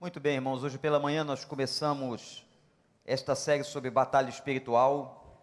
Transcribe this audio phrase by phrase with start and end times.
[0.00, 0.64] Muito bem, irmãos.
[0.64, 2.42] Hoje pela manhã nós começamos
[3.04, 5.38] esta série sobre batalha espiritual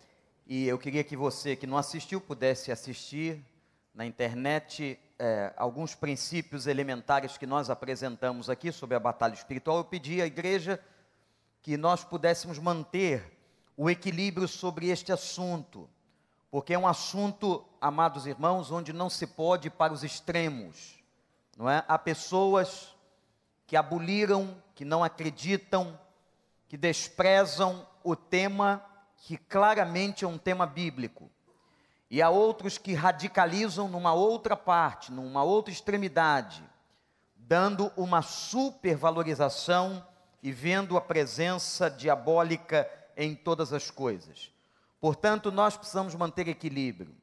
[0.47, 3.45] e eu queria que você que não assistiu pudesse assistir
[3.93, 9.77] na internet é, alguns princípios elementares que nós apresentamos aqui sobre a batalha espiritual.
[9.77, 10.83] Eu pedi à igreja
[11.61, 13.37] que nós pudéssemos manter
[13.77, 15.87] o equilíbrio sobre este assunto,
[16.49, 20.97] porque é um assunto, amados irmãos, onde não se pode ir para os extremos,
[21.55, 21.85] não é?
[21.87, 22.96] Há pessoas
[23.67, 25.99] que aboliram, que não acreditam,
[26.67, 28.83] que desprezam o tema
[29.17, 31.29] que claramente é um tema bíblico.
[32.09, 36.63] E há outros que radicalizam numa outra parte, numa outra extremidade,
[37.35, 40.05] dando uma supervalorização
[40.41, 44.49] e vendo a presença diabólica em todas as coisas.
[45.01, 47.13] Portanto, nós precisamos manter equilíbrio.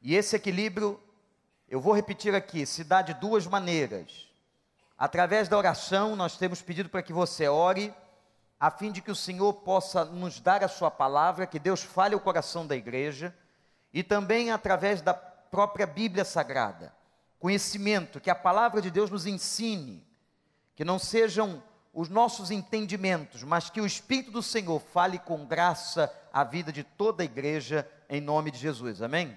[0.00, 0.98] E esse equilíbrio,
[1.68, 4.33] eu vou repetir aqui, se dá de duas maneiras.
[5.04, 7.92] Através da oração, nós temos pedido para que você ore,
[8.58, 12.14] a fim de que o Senhor possa nos dar a sua palavra, que Deus fale
[12.14, 13.36] o coração da igreja,
[13.92, 16.90] e também através da própria Bíblia Sagrada.
[17.38, 20.02] Conhecimento, que a palavra de Deus nos ensine,
[20.74, 26.10] que não sejam os nossos entendimentos, mas que o Espírito do Senhor fale com graça
[26.32, 29.02] a vida de toda a igreja, em nome de Jesus.
[29.02, 29.36] Amém?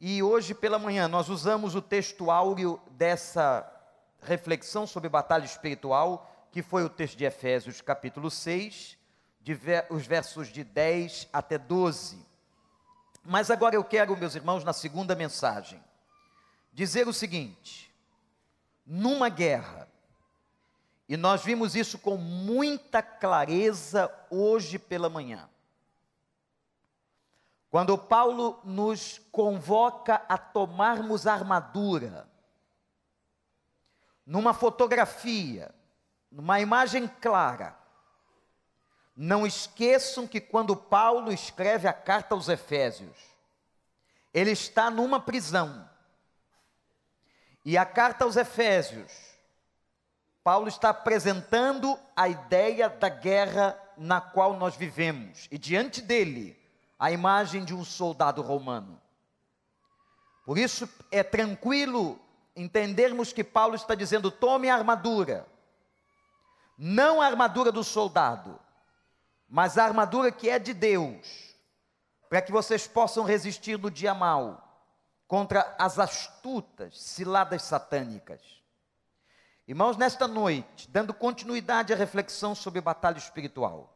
[0.00, 3.75] E hoje pela manhã nós usamos o texto áureo dessa
[4.26, 8.98] reflexão sobre batalha espiritual, que foi o texto de Efésios, capítulo 6,
[9.54, 12.18] ver, os versos de 10 até 12.
[13.24, 15.82] Mas agora eu quero, meus irmãos, na segunda mensagem,
[16.72, 17.92] dizer o seguinte:
[18.84, 19.88] numa guerra,
[21.08, 25.48] e nós vimos isso com muita clareza hoje pela manhã.
[27.70, 32.28] Quando Paulo nos convoca a tomarmos armadura,
[34.26, 35.72] numa fotografia,
[36.30, 37.78] numa imagem clara.
[39.16, 43.16] Não esqueçam que quando Paulo escreve a carta aos Efésios,
[44.34, 45.88] ele está numa prisão.
[47.64, 49.12] E a carta aos Efésios,
[50.44, 56.60] Paulo está apresentando a ideia da guerra na qual nós vivemos, e diante dele,
[56.98, 59.00] a imagem de um soldado romano.
[60.44, 62.20] Por isso é tranquilo
[62.56, 65.46] entendermos que Paulo está dizendo: tome a armadura,
[66.78, 68.58] não a armadura do soldado,
[69.46, 71.54] mas a armadura que é de Deus,
[72.28, 74.62] para que vocês possam resistir no dia mal
[75.28, 78.40] contra as astutas ciladas satânicas.
[79.68, 83.92] Irmãos, nesta noite, dando continuidade à reflexão sobre batalha espiritual,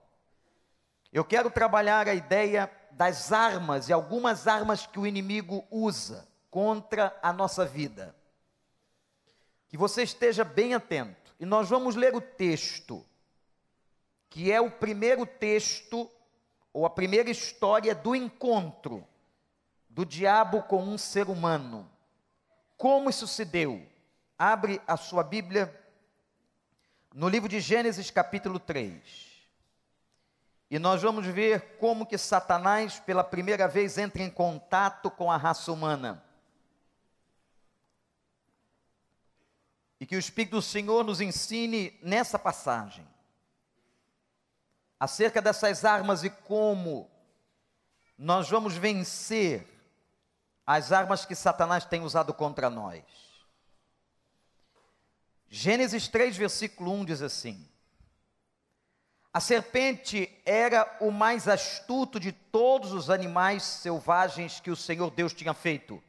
[1.12, 7.16] eu quero trabalhar a ideia das armas e algumas armas que o inimigo usa contra
[7.22, 8.15] a nossa vida
[9.70, 11.32] que você esteja bem atento.
[11.38, 13.06] E nós vamos ler o texto,
[14.28, 16.10] que é o primeiro texto,
[16.72, 19.06] ou a primeira história do encontro
[19.88, 21.91] do diabo com um ser humano.
[22.76, 23.86] Como isso se deu?
[24.36, 25.75] Abre a sua Bíblia
[27.14, 29.31] no livro de Gênesis, capítulo 3.
[30.69, 35.37] E nós vamos ver como que Satanás, pela primeira vez, entra em contato com a
[35.37, 36.25] raça humana.
[40.00, 43.06] E que o Espírito do Senhor nos ensine nessa passagem
[44.99, 47.11] acerca dessas armas e como
[48.19, 49.66] nós vamos vencer
[50.66, 53.03] as armas que Satanás tem usado contra nós.
[55.49, 57.67] Gênesis 3, versículo 1 diz assim:
[59.32, 65.32] A serpente era o mais astuto de todos os animais selvagens que o Senhor Deus
[65.32, 66.00] tinha feito.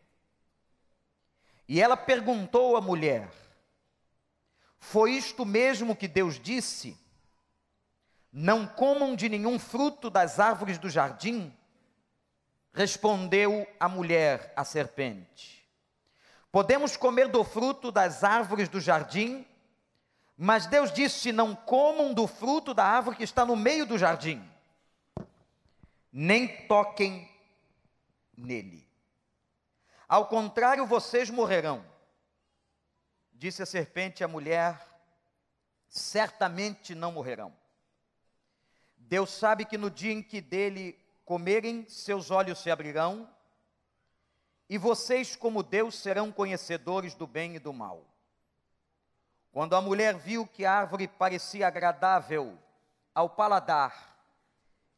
[1.68, 3.32] E ela perguntou à mulher:
[4.84, 6.98] foi isto mesmo que Deus disse?
[8.34, 11.56] Não comam de nenhum fruto das árvores do jardim?
[12.74, 15.66] Respondeu a mulher, a serpente.
[16.52, 19.46] Podemos comer do fruto das árvores do jardim,
[20.36, 24.44] mas Deus disse: não comam do fruto da árvore que está no meio do jardim,
[26.12, 27.30] nem toquem
[28.36, 28.86] nele.
[30.10, 31.91] Ao contrário, vocês morrerão.
[33.42, 34.80] Disse a serpente à mulher:
[35.88, 37.52] certamente não morrerão.
[38.96, 40.96] Deus sabe que no dia em que dele
[41.26, 43.28] comerem, seus olhos se abrirão,
[44.70, 48.06] e vocês, como Deus, serão conhecedores do bem e do mal.
[49.52, 52.60] Quando a mulher viu que a árvore parecia agradável
[53.12, 54.24] ao paladar,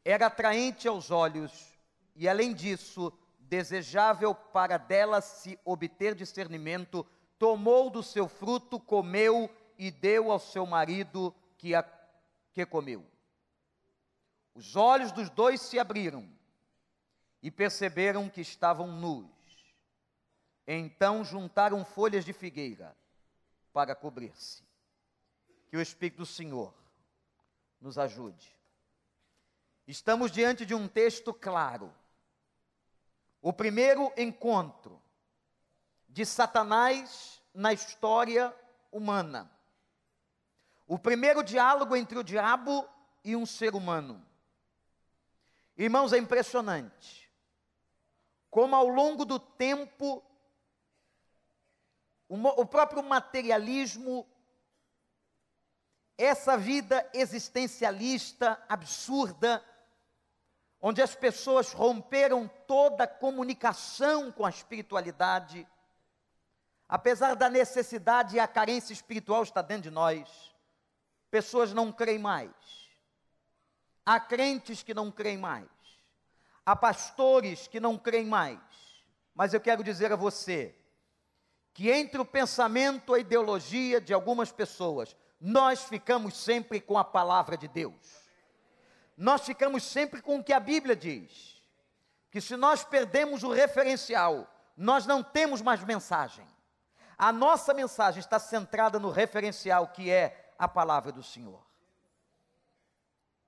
[0.03, 1.79] era atraente aos olhos
[2.13, 7.07] e, além disso, desejável para dela se obter discernimento,
[7.37, 11.83] tomou do seu fruto, comeu e deu ao seu marido que, a,
[12.51, 13.05] que comeu.
[14.53, 16.29] Os olhos dos dois se abriram
[17.41, 19.27] e perceberam que estavam nus.
[20.65, 22.95] Então juntaram folhas de figueira
[23.73, 24.63] para cobrir-se.
[25.67, 26.73] Que o Espírito do Senhor
[27.81, 28.55] nos ajude.
[29.85, 31.93] Estamos diante de um texto claro.
[33.41, 35.02] O primeiro encontro
[36.13, 38.55] de Satanás na história
[38.91, 39.51] humana.
[40.87, 42.87] O primeiro diálogo entre o diabo
[43.23, 44.23] e um ser humano.
[45.75, 47.23] Irmãos, é impressionante
[48.53, 50.23] como ao longo do tempo
[52.29, 54.27] o próprio materialismo,
[56.15, 59.63] essa vida existencialista absurda,
[60.79, 65.67] onde as pessoas romperam toda comunicação com a espiritualidade,
[66.93, 70.53] apesar da necessidade e a carência espiritual estar dentro de nós,
[71.31, 72.51] pessoas não creem mais.
[74.05, 75.67] Há crentes que não creem mais.
[76.63, 78.59] Há pastores que não creem mais.
[79.33, 80.75] Mas eu quero dizer a você
[81.73, 87.03] que entre o pensamento e a ideologia de algumas pessoas, nós ficamos sempre com a
[87.03, 88.29] palavra de Deus.
[89.17, 91.59] Nós ficamos sempre com o que a Bíblia diz.
[92.29, 94.47] Que se nós perdemos o referencial,
[94.77, 96.52] nós não temos mais mensagem.
[97.17, 101.61] A nossa mensagem está centrada no referencial que é a palavra do Senhor.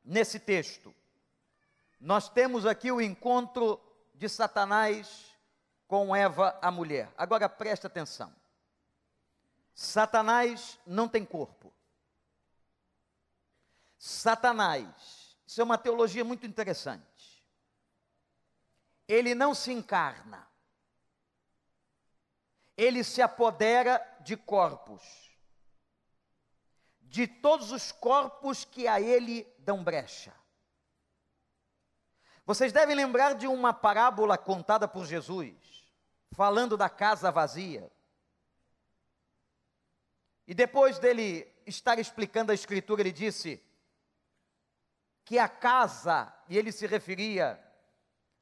[0.03, 0.93] Nesse texto,
[1.99, 3.81] nós temos aqui o encontro
[4.13, 5.35] de Satanás
[5.87, 7.11] com Eva, a mulher.
[7.17, 8.33] Agora preste atenção.
[9.73, 11.73] Satanás não tem corpo.
[13.97, 17.43] Satanás, isso é uma teologia muito interessante.
[19.07, 20.47] Ele não se encarna
[22.77, 25.03] ele se apodera de corpos,
[27.01, 30.33] de todos os corpos que a ele dão brecha.
[32.45, 35.55] Vocês devem lembrar de uma parábola contada por Jesus,
[36.31, 37.91] falando da casa vazia.
[40.45, 43.63] E depois dele estar explicando a Escritura, ele disse
[45.23, 47.59] que a casa, e ele se referia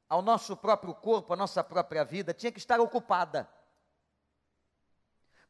[0.06, 3.48] ao nosso próprio corpo, à nossa própria vida, tinha que estar ocupada.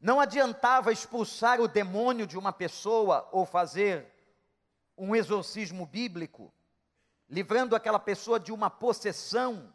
[0.05, 4.07] Não adiantava expulsar o demônio de uma pessoa ou fazer
[4.99, 6.53] um exorcismo bíblico,
[7.27, 9.75] livrando aquela pessoa de uma possessão,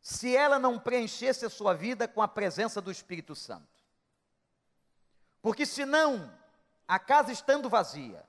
[0.00, 3.84] se ela não preenchesse a sua vida com a presença do Espírito Santo.
[5.40, 6.36] Porque senão,
[6.88, 8.26] a casa estando vazia,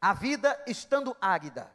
[0.00, 1.70] a vida estando árida,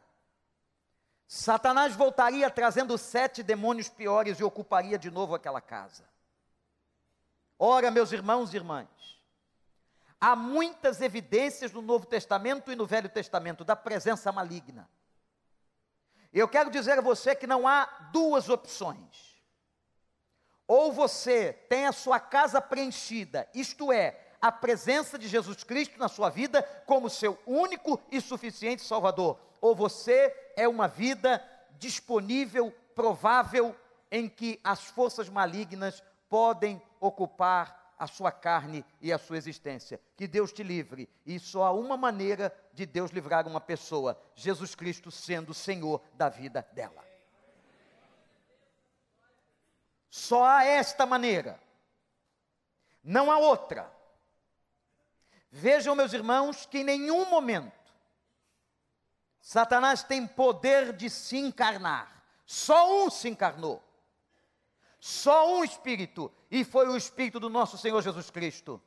[1.28, 6.17] Satanás voltaria trazendo sete demônios piores e ocuparia de novo aquela casa.
[7.58, 8.88] Ora, meus irmãos e irmãs,
[10.20, 14.88] há muitas evidências no Novo Testamento e no Velho Testamento da presença maligna.
[16.32, 19.36] Eu quero dizer a você que não há duas opções.
[20.68, 26.08] Ou você tem a sua casa preenchida, isto é, a presença de Jesus Cristo na
[26.08, 31.42] sua vida como seu único e suficiente Salvador, ou você é uma vida
[31.78, 33.74] disponível, provável,
[34.10, 40.00] em que as forças malignas podem ocupar a sua carne e a sua existência.
[40.16, 41.08] Que Deus te livre.
[41.26, 46.00] E só há uma maneira de Deus livrar uma pessoa: Jesus Cristo sendo o Senhor
[46.14, 47.04] da vida dela.
[50.08, 51.60] Só há esta maneira.
[53.02, 53.92] Não há outra.
[55.50, 57.72] Vejam, meus irmãos, que em nenhum momento
[59.40, 62.22] Satanás tem poder de se encarnar.
[62.44, 63.82] Só um se encarnou.
[65.00, 68.82] Só um Espírito, e foi o Espírito do nosso Senhor Jesus Cristo.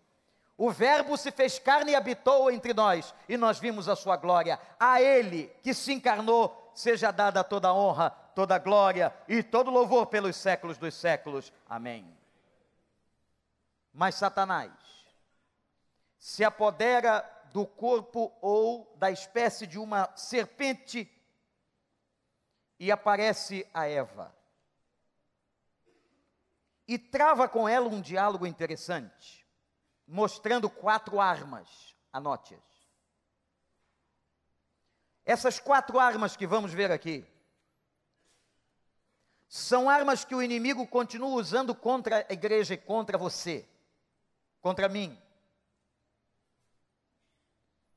[0.57, 4.59] O Verbo se fez carne e habitou entre nós, e nós vimos a sua glória.
[4.79, 9.71] A Ele que se encarnou, seja dada toda a honra, toda a glória e todo
[9.71, 11.51] louvor pelos séculos dos séculos.
[11.67, 12.05] Amém.
[13.93, 14.71] Mas Satanás
[16.19, 21.09] se apodera do corpo ou da espécie de uma serpente
[22.79, 24.40] e aparece a Eva
[26.93, 29.47] e trava com ela um diálogo interessante,
[30.05, 32.59] mostrando quatro armas, anote-as.
[35.25, 37.25] Essas quatro armas que vamos ver aqui,
[39.47, 43.65] são armas que o inimigo continua usando contra a igreja e contra você,
[44.59, 45.17] contra mim.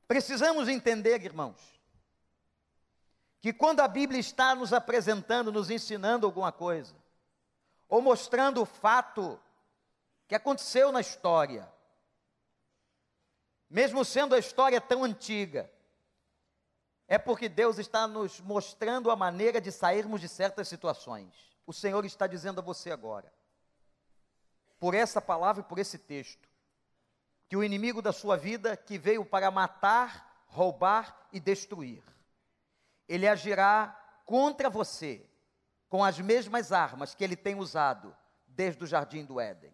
[0.07, 1.59] Precisamos entender, irmãos,
[3.41, 6.95] que quando a Bíblia está nos apresentando, nos ensinando alguma coisa,
[7.87, 9.39] ou mostrando o fato
[10.27, 11.71] que aconteceu na história.
[13.69, 15.69] mesmo sendo a história tão antiga,
[17.07, 21.33] é porque Deus está nos mostrando a maneira de sairmos de certas situações.
[21.67, 23.31] O Senhor está dizendo a você agora,
[24.79, 26.47] por essa palavra e por esse texto,
[27.47, 32.03] que o inimigo da sua vida, que veio para matar, roubar e destruir,
[33.07, 35.27] ele agirá contra você
[35.95, 38.13] com as mesmas armas que ele tem usado
[38.47, 39.73] desde o jardim do Éden.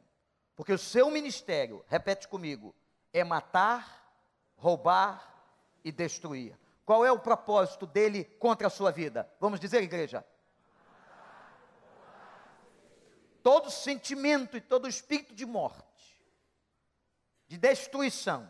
[0.55, 2.75] Porque o seu ministério, repete comigo,
[3.11, 4.07] é matar,
[4.55, 5.43] roubar
[5.83, 6.55] e destruir.
[6.85, 9.27] Qual é o propósito dele contra a sua vida?
[9.39, 10.23] Vamos dizer, igreja?
[13.41, 16.23] Todo sentimento e todo espírito de morte,
[17.47, 18.47] de destruição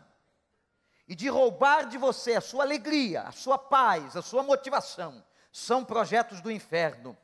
[1.08, 5.82] e de roubar de você a sua alegria, a sua paz, a sua motivação, são
[5.82, 7.16] projetos do inferno.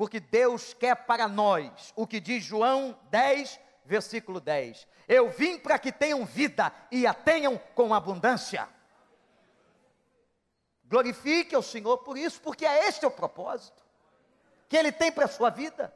[0.00, 4.88] Porque Deus quer para nós o que diz João 10, versículo 10.
[5.06, 8.66] Eu vim para que tenham vida e a tenham com abundância.
[10.84, 13.84] Glorifique ao Senhor por isso, porque é este o propósito
[14.70, 15.94] que Ele tem para a sua vida.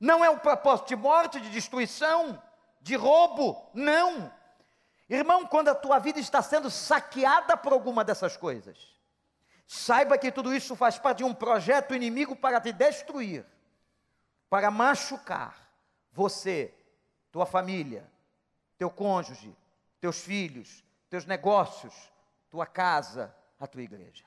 [0.00, 2.42] Não é um propósito de morte, de destruição,
[2.80, 4.32] de roubo, não.
[5.06, 8.97] Irmão, quando a tua vida está sendo saqueada por alguma dessas coisas,
[9.68, 13.44] saiba que tudo isso faz parte de um projeto inimigo para te destruir,
[14.48, 15.70] para machucar
[16.10, 16.74] você,
[17.30, 18.10] tua família,
[18.78, 19.54] teu cônjuge,
[20.00, 21.94] teus filhos, teus negócios,
[22.48, 24.24] tua casa, a tua igreja.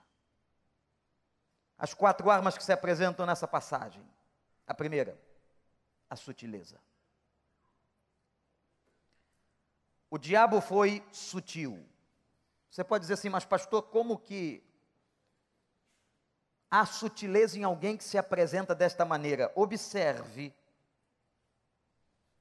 [1.76, 4.08] As quatro armas que se apresentam nessa passagem.
[4.68, 5.20] A primeira,
[6.08, 6.80] a sutileza.
[10.08, 11.84] O diabo foi sutil.
[12.70, 14.64] Você pode dizer assim, mas pastor, como que
[16.72, 19.52] há sutileza em alguém que se apresenta desta maneira?
[19.54, 20.56] Observe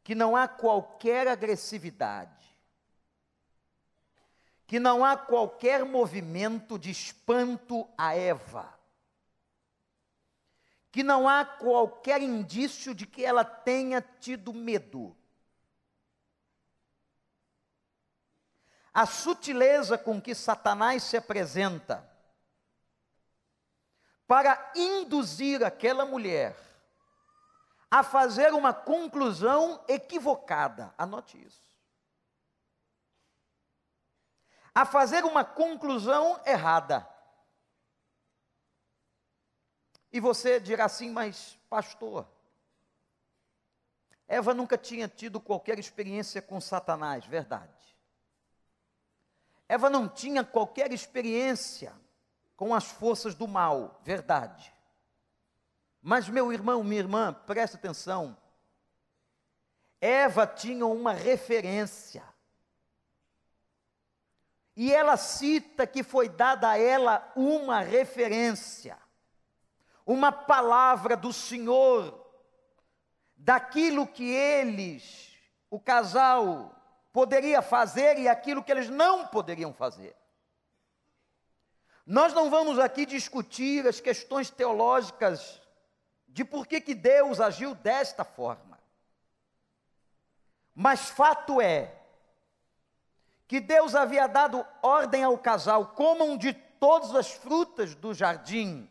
[0.05, 2.57] que não há qualquer agressividade,
[4.67, 8.73] que não há qualquer movimento de espanto a Eva,
[10.93, 15.17] que não há qualquer indício de que ela tenha tido medo.
[18.93, 22.10] a sutileza com que Satanás se apresenta
[24.31, 26.57] para induzir aquela mulher
[27.91, 30.95] a fazer uma conclusão equivocada.
[30.97, 31.77] Anote isso.
[34.73, 37.05] A fazer uma conclusão errada.
[40.13, 42.25] E você dirá assim, mas pastor,
[44.29, 47.99] Eva nunca tinha tido qualquer experiência com Satanás, verdade.
[49.69, 51.93] Eva não tinha qualquer experiência
[52.61, 54.71] com as forças do mal, verdade.
[56.03, 58.37] Mas, meu irmão, minha irmã, preste atenção.
[59.99, 62.23] Eva tinha uma referência.
[64.77, 68.99] E ela cita que foi dada a ela uma referência,
[70.05, 72.31] uma palavra do Senhor,
[73.35, 75.35] daquilo que eles,
[75.71, 76.77] o casal,
[77.11, 80.15] poderia fazer e aquilo que eles não poderiam fazer.
[82.07, 85.61] Nós não vamos aqui discutir as questões teológicas
[86.29, 88.79] de por que, que Deus agiu desta forma.
[90.75, 91.95] Mas fato é
[93.47, 98.89] que Deus havia dado ordem ao casal: comam de todas as frutas do jardim.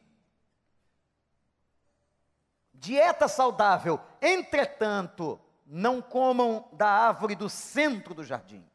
[2.73, 3.99] Dieta saudável.
[4.21, 8.68] Entretanto, não comam da árvore do centro do jardim.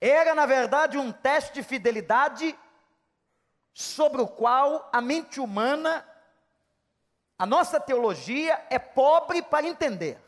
[0.00, 2.58] Era, na verdade, um teste de fidelidade
[3.74, 6.06] sobre o qual a mente humana,
[7.38, 10.18] a nossa teologia é pobre para entender.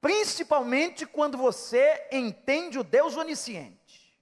[0.00, 4.18] Principalmente quando você entende o Deus onisciente.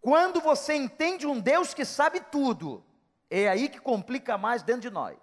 [0.00, 2.84] Quando você entende um Deus que sabe tudo,
[3.28, 5.18] é aí que complica mais dentro de nós.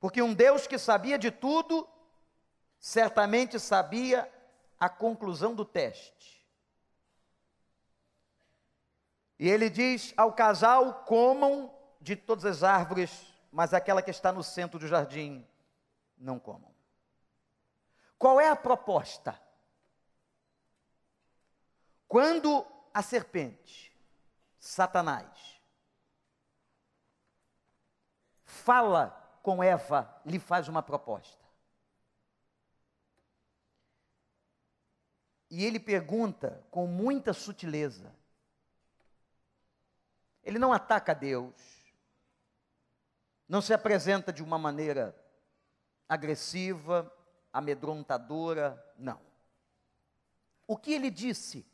[0.00, 1.88] Porque um Deus que sabia de tudo,
[2.82, 4.28] certamente sabia
[4.78, 6.44] a conclusão do teste.
[9.38, 14.42] E ele diz ao casal: comam de todas as árvores, mas aquela que está no
[14.42, 15.46] centro do jardim,
[16.18, 16.74] não comam.
[18.18, 19.40] Qual é a proposta?
[22.08, 23.96] Quando a serpente,
[24.58, 25.62] Satanás,
[28.44, 31.41] fala com Eva, lhe faz uma proposta.
[35.54, 38.10] E ele pergunta com muita sutileza.
[40.42, 41.54] Ele não ataca Deus,
[43.46, 45.14] não se apresenta de uma maneira
[46.08, 47.14] agressiva,
[47.52, 49.20] amedrontadora, não.
[50.66, 51.66] O que ele disse?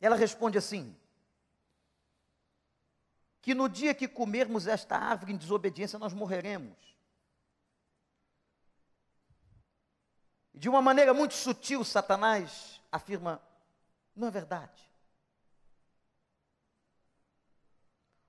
[0.00, 0.96] Ela responde assim:
[3.42, 6.96] que no dia que comermos esta árvore em desobediência, nós morreremos.
[10.60, 13.40] De uma maneira muito sutil, Satanás afirma:
[14.14, 14.92] não é verdade.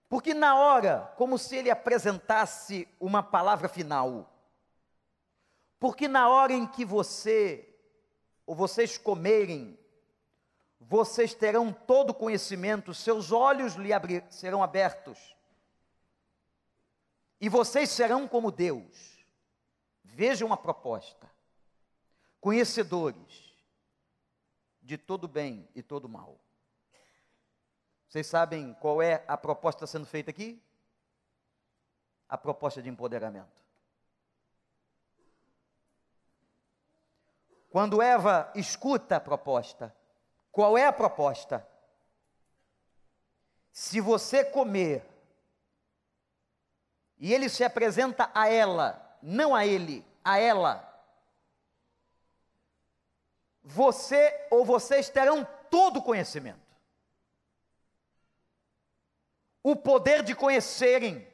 [0.07, 4.33] Porque na hora, como se ele apresentasse uma palavra final,
[5.77, 7.67] porque na hora em que você
[8.45, 9.77] ou vocês comerem,
[10.79, 15.35] vocês terão todo conhecimento, seus olhos lhe abrir, serão abertos,
[17.41, 19.19] e vocês serão como Deus.
[20.01, 21.30] Vejam a proposta:
[22.41, 23.55] conhecedores
[24.81, 26.39] de todo bem e todo mal.
[28.09, 30.61] Vocês sabem qual é a proposta sendo feita aqui?
[32.27, 33.61] A proposta de empoderamento.
[37.69, 39.95] Quando Eva escuta a proposta,
[40.51, 41.65] qual é a proposta?
[43.71, 45.07] Se você comer,
[47.17, 50.90] e ele se apresenta a ela, não a ele, a ela,
[53.63, 56.59] você ou vocês terão todo o conhecimento.
[59.63, 61.27] O poder de conhecerem,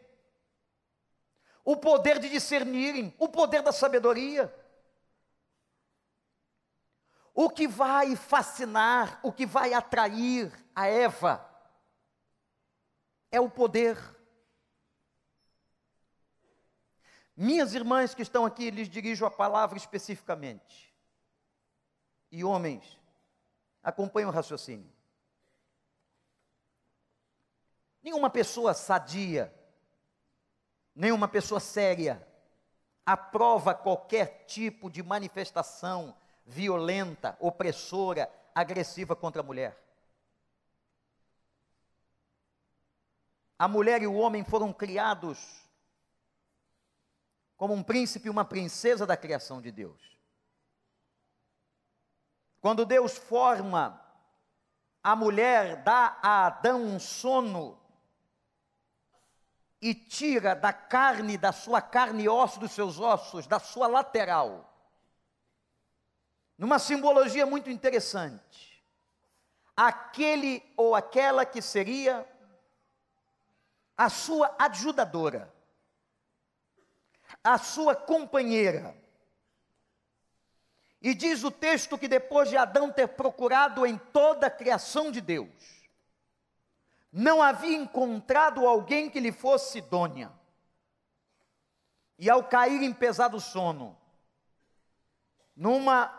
[1.63, 4.53] o poder de discernirem, o poder da sabedoria.
[7.33, 11.47] O que vai fascinar, o que vai atrair a Eva
[13.31, 13.97] é o poder.
[17.35, 20.86] Minhas irmãs que estão aqui, lhes dirijo a palavra especificamente.
[22.31, 22.97] E homens,
[23.83, 24.91] acompanhem o raciocínio.
[28.03, 29.53] Nenhuma pessoa sadia,
[30.95, 32.25] nenhuma pessoa séria
[33.05, 36.15] aprova qualquer tipo de manifestação
[36.45, 39.81] violenta, opressora, agressiva contra a mulher.
[43.57, 45.65] A mulher e o homem foram criados
[47.55, 50.16] como um príncipe e uma princesa da criação de Deus.
[52.67, 53.97] Quando Deus forma
[55.01, 57.79] a mulher, dá a Adão um sono
[59.81, 64.69] e tira da carne, da sua carne e osso dos seus ossos, da sua lateral,
[66.57, 68.83] numa simbologia muito interessante.
[69.73, 72.27] Aquele ou aquela que seria
[73.95, 75.55] a sua ajudadora,
[77.41, 78.93] a sua companheira.
[81.01, 85.21] E diz o texto que depois de Adão ter procurado em toda a criação de
[85.21, 85.87] Deus,
[87.11, 90.31] não havia encontrado alguém que lhe fosse idônea.
[92.17, 93.97] E ao cair em pesado sono,
[95.55, 96.11] numa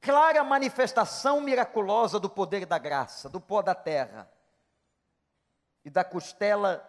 [0.00, 4.30] clara manifestação miraculosa do poder da graça, do pó da terra
[5.84, 6.86] e da costela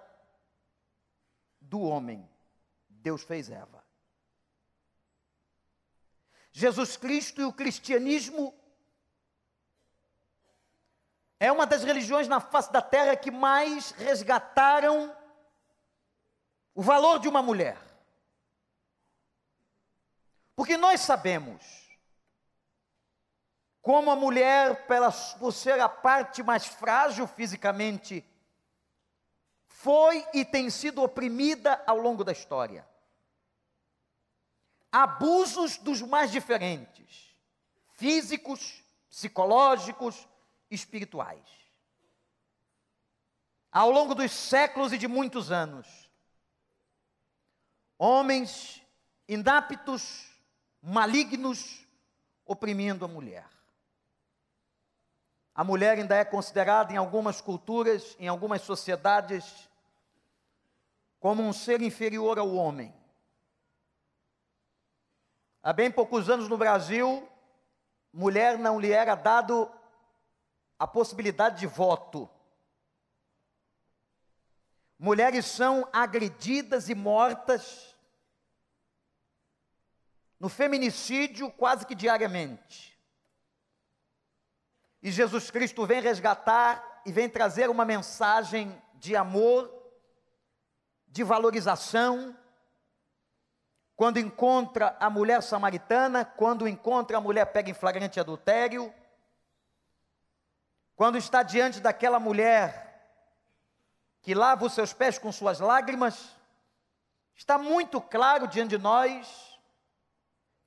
[1.62, 2.30] do homem.
[2.88, 3.79] Deus fez Eva.
[6.52, 8.54] Jesus Cristo e o cristianismo
[11.40, 15.16] é uma das religiões na face da terra que mais resgataram
[16.74, 17.78] o valor de uma mulher.
[20.56, 21.88] Porque nós sabemos
[23.82, 28.26] como a mulher, pela, por ser a parte mais frágil fisicamente,
[29.68, 32.89] foi e tem sido oprimida ao longo da história.
[34.92, 37.36] Abusos dos mais diferentes,
[37.94, 40.28] físicos, psicológicos,
[40.70, 41.46] espirituais.
[43.72, 46.10] Ao longo dos séculos e de muitos anos,
[47.98, 48.82] homens
[49.28, 50.28] inaptos,
[50.82, 51.86] malignos,
[52.46, 53.48] oprimindo a mulher.
[55.54, 59.70] A mulher ainda é considerada em algumas culturas, em algumas sociedades,
[61.20, 62.94] como um ser inferior ao homem.
[65.70, 67.30] Há bem poucos anos no Brasil,
[68.12, 69.72] mulher não lhe era dado
[70.80, 72.28] a possibilidade de voto.
[74.98, 77.96] Mulheres são agredidas e mortas
[80.40, 83.00] no feminicídio quase que diariamente.
[85.04, 89.72] E Jesus Cristo vem resgatar e vem trazer uma mensagem de amor,
[91.08, 92.36] de valorização.
[94.00, 98.94] Quando encontra a mulher samaritana, quando encontra a mulher pega em flagrante adultério,
[100.96, 103.12] quando está diante daquela mulher
[104.22, 106.34] que lava os seus pés com suas lágrimas,
[107.36, 109.60] está muito claro diante de nós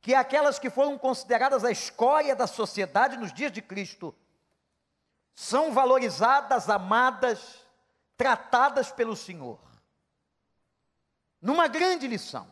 [0.03, 4.15] que aquelas que foram consideradas a escória da sociedade nos dias de Cristo
[5.35, 7.65] são valorizadas, amadas,
[8.15, 9.59] tratadas pelo Senhor.
[11.41, 12.52] Numa grande lição.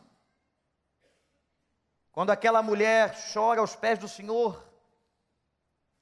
[2.11, 4.61] Quando aquela mulher chora aos pés do Senhor,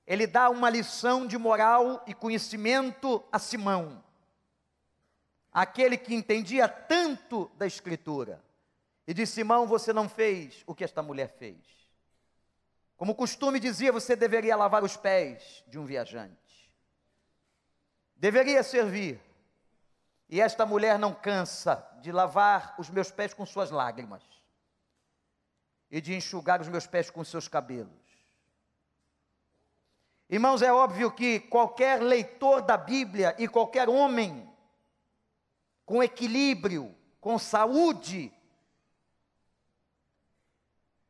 [0.07, 4.03] ele dá uma lição de moral e conhecimento a Simão,
[5.51, 8.43] aquele que entendia tanto da Escritura.
[9.05, 11.57] E disse: Simão, você não fez o que esta mulher fez.
[12.97, 16.73] Como o costume dizia, você deveria lavar os pés de um viajante.
[18.15, 19.21] Deveria servir.
[20.27, 24.38] E esta mulher não cansa de lavar os meus pés com suas lágrimas
[25.89, 28.09] e de enxugar os meus pés com seus cabelos.
[30.29, 34.47] Irmãos, é óbvio que qualquer leitor da Bíblia e qualquer homem
[35.85, 38.31] com equilíbrio, com saúde,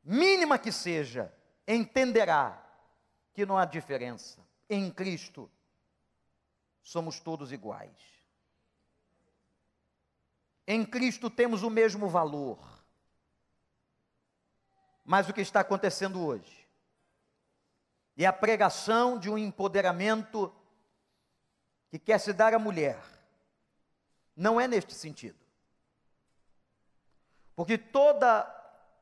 [0.01, 1.33] mínima que seja,
[1.67, 2.65] entenderá
[3.33, 4.39] que não há diferença.
[4.69, 5.51] Em Cristo,
[6.81, 7.91] somos todos iguais.
[10.65, 12.78] Em Cristo temos o mesmo valor.
[15.09, 16.69] Mas o que está acontecendo hoje?
[18.15, 20.53] É a pregação de um empoderamento
[21.89, 23.01] que quer se dar à mulher.
[24.35, 25.39] Não é neste sentido.
[27.55, 28.47] Porque toda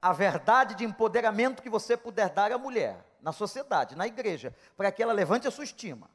[0.01, 4.93] a verdade de empoderamento que você puder dar à mulher, na sociedade, na igreja, para
[4.93, 6.09] que ela levante a sua estima,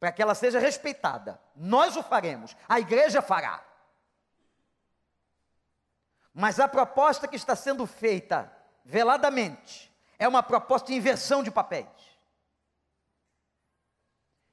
[0.00, 3.67] para que ela seja respeitada, nós o faremos, a igreja fará.
[6.40, 8.48] Mas a proposta que está sendo feita
[8.84, 11.88] veladamente é uma proposta de inversão de papéis,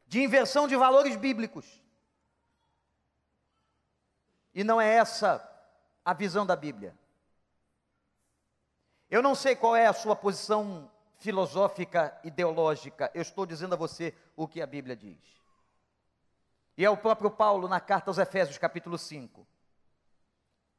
[0.08, 1.80] de inversão de valores bíblicos.
[4.52, 5.48] E não é essa
[6.04, 6.98] a visão da Bíblia.
[9.08, 14.12] Eu não sei qual é a sua posição filosófica, ideológica, eu estou dizendo a você
[14.36, 15.20] o que a Bíblia diz.
[16.76, 19.46] E é o próprio Paulo, na carta aos Efésios, capítulo 5,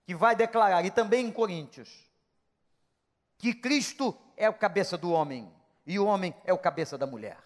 [0.06, 1.90] que vai declarar, e também em Coríntios,
[3.36, 5.52] que Cristo é o cabeça do homem
[5.84, 7.38] e o homem é o cabeça da mulher.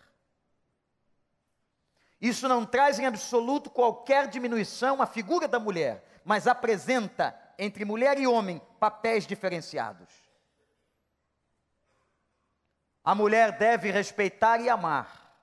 [2.21, 8.19] Isso não traz em absoluto qualquer diminuição à figura da mulher, mas apresenta entre mulher
[8.19, 10.09] e homem papéis diferenciados.
[13.03, 15.35] A mulher deve respeitar e amar.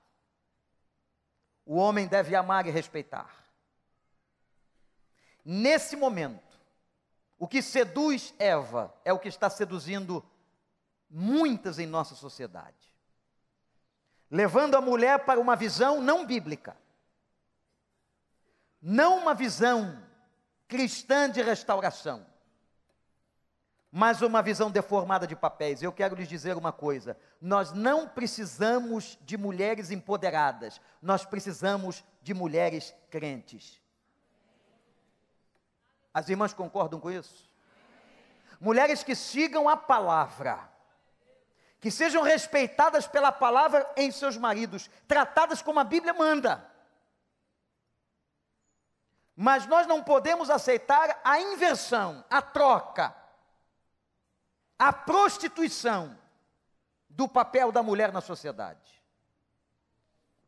[1.66, 3.34] O homem deve amar e respeitar.
[5.44, 6.47] Nesse momento,
[7.38, 10.24] o que seduz Eva é o que está seduzindo
[11.08, 12.76] muitas em nossa sociedade.
[14.30, 16.76] Levando a mulher para uma visão não bíblica.
[18.80, 20.02] Não uma visão
[20.66, 22.26] cristã de restauração
[23.90, 25.82] mas uma visão deformada de papéis.
[25.82, 32.34] Eu quero lhes dizer uma coisa: nós não precisamos de mulheres empoderadas, nós precisamos de
[32.34, 33.80] mulheres crentes.
[36.18, 37.48] As irmãs concordam com isso?
[38.60, 40.68] Mulheres que sigam a palavra,
[41.80, 46.68] que sejam respeitadas pela palavra em seus maridos, tratadas como a Bíblia manda.
[49.36, 53.14] Mas nós não podemos aceitar a inversão, a troca
[54.78, 56.16] a prostituição
[57.08, 58.97] do papel da mulher na sociedade.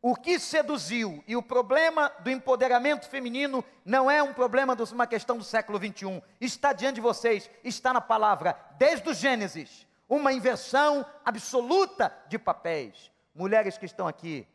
[0.02, 5.06] O que seduziu e o problema do empoderamento feminino não é um problema de uma
[5.06, 6.22] questão do século 21.
[6.40, 13.10] Está diante de vocês, está na palavra, desde o Gênesis, uma inversão absoluta de papéis.
[13.34, 14.48] Mulheres que estão aqui,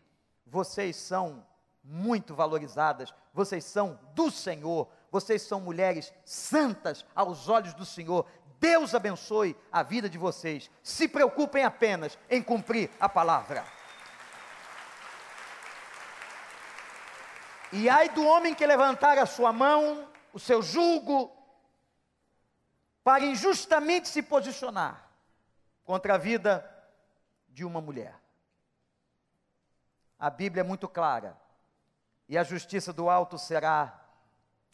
[0.48, 1.46] vocês são
[1.84, 8.26] muito valorizadas, vocês são do Senhor, vocês são mulheres santas aos olhos do Senhor,
[8.60, 10.72] Deus abençoe a vida de vocês.
[10.82, 13.64] Se preocupem apenas em cumprir a palavra.
[17.78, 21.30] E ai do homem que levantar a sua mão, o seu julgo,
[23.04, 25.06] para injustamente se posicionar
[25.84, 26.66] contra a vida
[27.50, 28.18] de uma mulher.
[30.18, 31.38] A Bíblia é muito clara,
[32.30, 33.94] e a justiça do alto será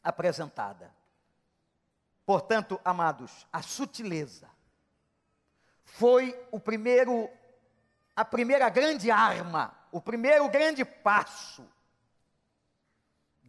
[0.03, 0.93] apresentada.
[2.23, 4.47] Portanto, amados, a sutileza
[5.85, 7.27] foi o primeiro
[8.15, 11.67] a primeira grande arma, o primeiro grande passo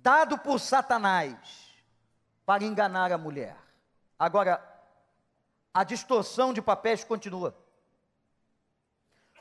[0.03, 1.73] dado por Satanás
[2.45, 3.57] para enganar a mulher.
[4.19, 4.63] Agora,
[5.73, 7.57] a distorção de papéis continua.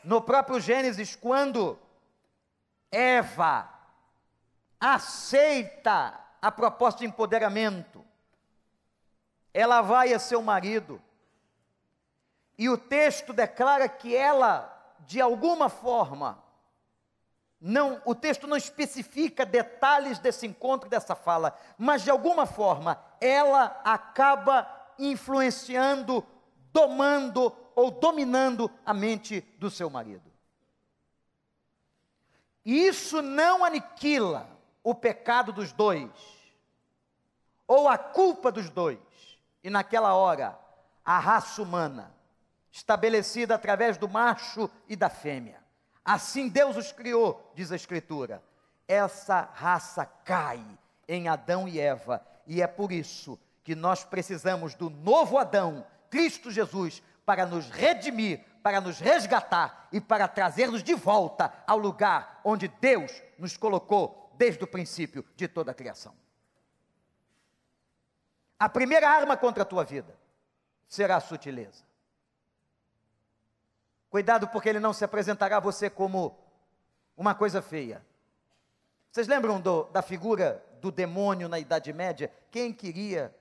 [0.03, 1.77] No próprio Gênesis, quando
[2.91, 3.69] Eva
[4.79, 8.05] aceita a proposta de empoderamento,
[9.53, 11.01] ela vai a seu marido
[12.57, 16.40] E o texto declara que ela, de alguma forma,
[17.61, 23.79] não, o texto não especifica detalhes desse encontro, dessa fala, mas de alguma forma ela
[23.83, 26.25] acaba influenciando,
[26.73, 30.31] domando ou dominando a mente do seu marido.
[32.65, 34.49] E isso não aniquila
[34.83, 36.09] o pecado dos dois,
[37.67, 38.99] ou a culpa dos dois.
[39.63, 40.57] E naquela hora,
[41.05, 42.11] a raça humana,
[42.71, 45.60] estabelecida através do macho e da fêmea,
[46.03, 48.43] Assim Deus os criou, diz a Escritura.
[48.87, 50.65] Essa raça cai
[51.07, 56.49] em Adão e Eva, e é por isso que nós precisamos do novo Adão, Cristo
[56.49, 62.67] Jesus, para nos redimir, para nos resgatar e para trazer-nos de volta ao lugar onde
[62.67, 66.15] Deus nos colocou desde o princípio de toda a criação.
[68.59, 70.15] A primeira arma contra a tua vida
[70.87, 71.83] será a sutileza.
[74.11, 76.37] Cuidado, porque ele não se apresentará a você como
[77.15, 78.05] uma coisa feia.
[79.09, 82.29] Vocês lembram do, da figura do demônio na Idade Média?
[82.51, 83.33] Quem queria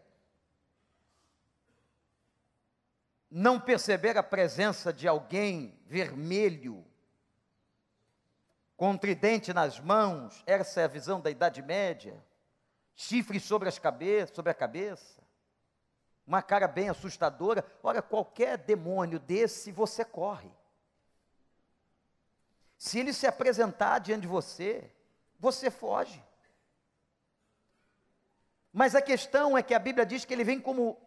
[3.28, 6.85] não perceber a presença de alguém vermelho,
[8.76, 10.40] com um tridente nas mãos?
[10.46, 12.24] Essa é a visão da Idade Média.
[12.94, 15.20] Chifres sobre, as cabe sobre a cabeça
[16.30, 17.64] uma cara bem assustadora.
[17.83, 20.48] Olha, qualquer demônio desse você corre.
[22.80, 24.90] Se ele se apresentar diante de você,
[25.38, 26.24] você foge.
[28.72, 30.98] Mas a questão é que a Bíblia diz que ele vem como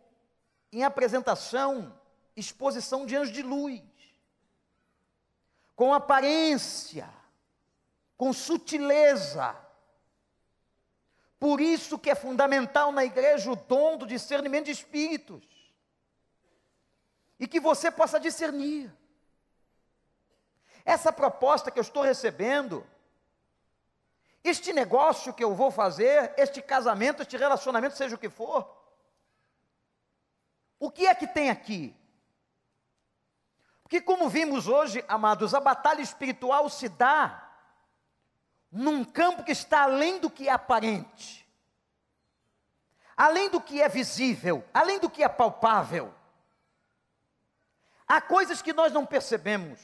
[0.72, 2.00] em apresentação,
[2.36, 3.82] exposição de anjo de luz,
[5.76, 7.10] com aparência,
[8.16, 9.58] com sutileza.
[11.40, 15.44] Por isso que é fundamental na igreja o dom do discernimento de espíritos.
[17.40, 18.94] E que você possa discernir.
[20.86, 22.86] Essa proposta que eu estou recebendo,
[24.44, 28.84] este negócio que eu vou fazer, este casamento, este relacionamento, seja o que for,
[30.80, 31.96] o que é que tem aqui?
[33.84, 37.40] Porque, como vimos hoje, amados, a batalha espiritual se dá
[38.72, 41.48] num campo que está além do que é aparente,
[43.16, 46.14] além do que é visível, além do que é palpável.
[48.08, 49.80] Há coisas que nós não percebemos.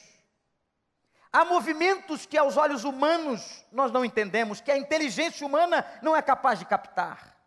[1.32, 6.22] Há movimentos que aos olhos humanos nós não entendemos, que a inteligência humana não é
[6.22, 7.38] capaz de captar.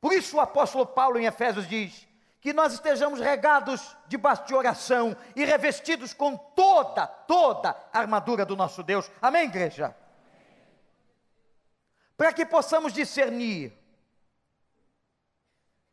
[0.00, 2.06] Por isso o apóstolo Paulo em Efésios diz
[2.40, 8.54] que nós estejamos regados debaixo de oração e revestidos com toda, toda a armadura do
[8.56, 9.10] nosso Deus.
[9.20, 9.96] Amém, igreja?
[12.16, 13.72] Para que possamos discernir.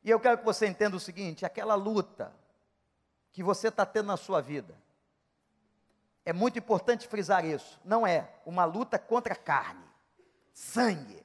[0.04, 2.32] E eu quero que você entenda o seguinte: aquela luta
[3.32, 4.76] que você está tendo na sua vida,
[6.26, 7.80] é muito importante frisar isso.
[7.86, 9.86] Não é uma luta contra a carne,
[10.52, 11.24] sangue.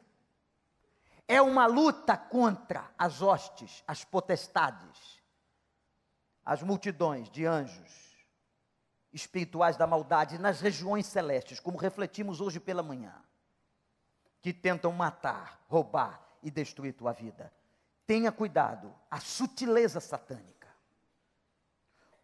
[1.26, 5.22] É uma luta contra as hostes, as potestades,
[6.44, 8.10] as multidões de anjos
[9.12, 13.14] espirituais da maldade nas regiões celestes, como refletimos hoje pela manhã,
[14.40, 17.52] que tentam matar, roubar e destruir tua vida.
[18.06, 20.59] Tenha cuidado, a sutileza satânica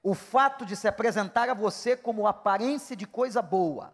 [0.09, 3.92] o fato de se apresentar a você como aparência de coisa boa,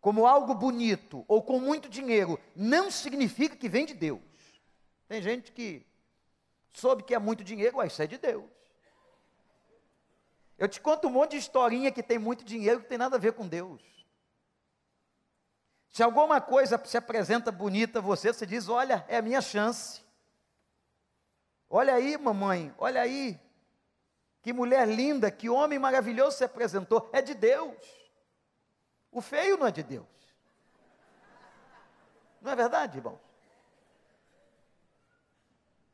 [0.00, 4.22] como algo bonito ou com muito dinheiro, não significa que vem de Deus.
[5.08, 5.84] Tem gente que
[6.72, 8.48] soube que é muito dinheiro, isso é de Deus.
[10.56, 13.18] Eu te conto um monte de historinha que tem muito dinheiro que tem nada a
[13.18, 13.82] ver com Deus.
[15.90, 20.04] Se alguma coisa se apresenta bonita a você, você diz: Olha, é a minha chance.
[21.68, 23.40] Olha aí, mamãe, olha aí,
[24.46, 27.10] que mulher linda, que homem maravilhoso se apresentou.
[27.12, 27.74] É de Deus.
[29.10, 30.06] O feio não é de Deus.
[32.40, 33.18] Não é verdade, irmão?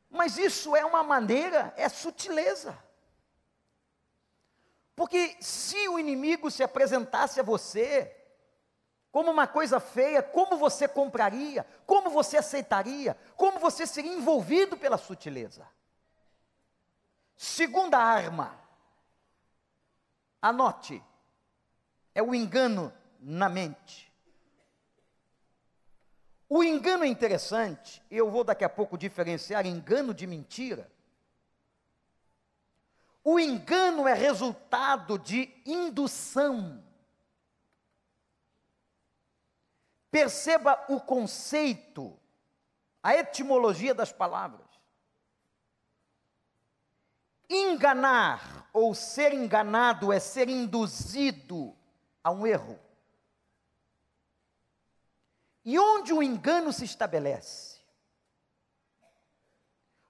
[0.07, 2.77] Mas isso é uma maneira, é sutileza.
[4.95, 8.15] Porque se o inimigo se apresentasse a você
[9.11, 11.65] como uma coisa feia, como você compraria?
[11.87, 13.17] Como você aceitaria?
[13.35, 15.67] Como você seria envolvido pela sutileza?
[17.43, 18.57] Segunda arma,
[20.41, 21.03] anote,
[22.15, 24.09] é o engano na mente.
[26.47, 30.89] O engano é interessante, eu vou daqui a pouco diferenciar engano de mentira.
[33.25, 36.81] O engano é resultado de indução.
[40.09, 42.17] Perceba o conceito,
[43.03, 44.72] a etimologia das palavras.
[47.49, 51.75] Enganar ou ser enganado é ser induzido
[52.23, 52.79] a um erro.
[55.65, 57.79] E onde o engano se estabelece?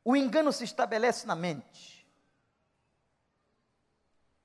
[0.04, 2.08] O engano se estabelece na mente.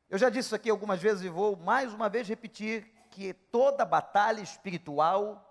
[0.08, 3.84] Eu já disse isso aqui algumas vezes e vou mais uma vez repetir que toda
[3.84, 5.44] batalha espiritual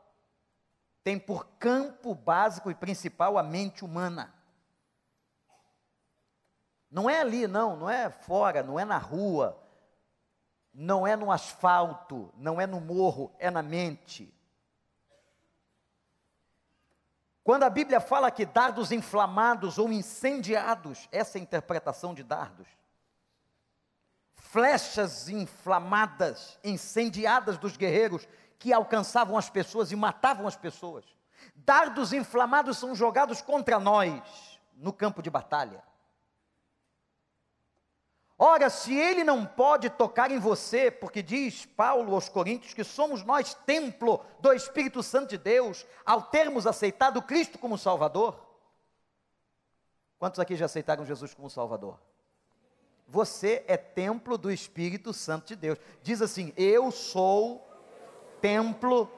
[1.04, 4.34] tem por campo básico e principal a mente humana.
[6.89, 9.62] Não é ali, não, não é fora, não é na rua,
[10.73, 14.34] não é no asfalto, não é no morro, é na mente.
[17.43, 22.67] Quando a Bíblia fala que dardos inflamados ou incendiados, essa é a interpretação de dardos,
[24.36, 28.28] flechas inflamadas, incendiadas dos guerreiros
[28.60, 31.06] que alcançavam as pessoas e matavam as pessoas.
[31.56, 35.84] Dardos inflamados são jogados contra nós no campo de batalha.
[38.39, 43.23] Ora, se ele não pode tocar em você, porque diz Paulo aos Coríntios que somos
[43.23, 48.39] nós templo do Espírito Santo de Deus, ao termos aceitado Cristo como Salvador.
[50.19, 52.00] Quantos aqui já aceitaram Jesus como Salvador?
[53.08, 55.80] Você é templo do Espírito Santo de Deus.
[56.04, 57.67] Diz assim: Eu sou
[58.39, 59.10] templo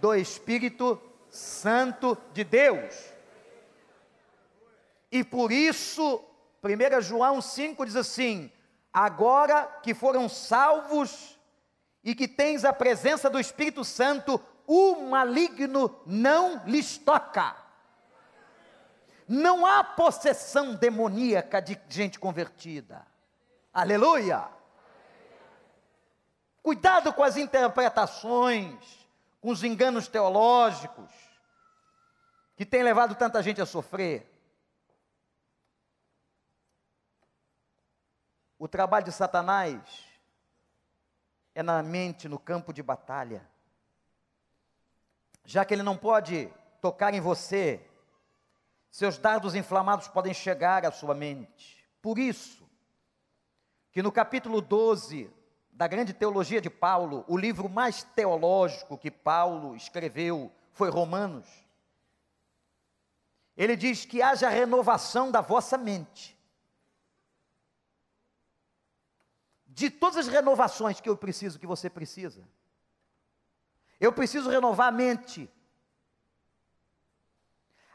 [0.00, 2.94] do Espírito Santo de Deus.
[5.10, 6.22] E por isso,
[6.62, 8.52] 1 João 5 diz assim:
[8.92, 11.38] agora que foram salvos
[12.02, 17.56] e que tens a presença do Espírito Santo, o maligno não lhes toca.
[19.28, 23.06] Não há possessão demoníaca de gente convertida.
[23.72, 24.48] Aleluia!
[26.62, 28.76] Cuidado com as interpretações,
[29.40, 31.10] com os enganos teológicos,
[32.56, 34.29] que têm levado tanta gente a sofrer.
[38.60, 39.80] O trabalho de Satanás
[41.54, 43.48] é na mente, no campo de batalha.
[45.46, 47.80] Já que ele não pode tocar em você,
[48.90, 51.88] seus dardos inflamados podem chegar à sua mente.
[52.02, 52.68] Por isso,
[53.92, 55.30] que no capítulo 12
[55.72, 61.48] da grande teologia de Paulo, o livro mais teológico que Paulo escreveu foi Romanos.
[63.56, 66.38] Ele diz que haja renovação da vossa mente.
[69.72, 72.46] De todas as renovações que eu preciso, que você precisa.
[73.98, 75.50] Eu preciso renovar a mente.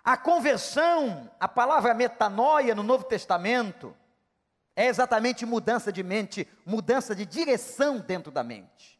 [0.03, 3.95] A conversão, a palavra metanoia no Novo Testamento,
[4.75, 8.99] é exatamente mudança de mente, mudança de direção dentro da mente.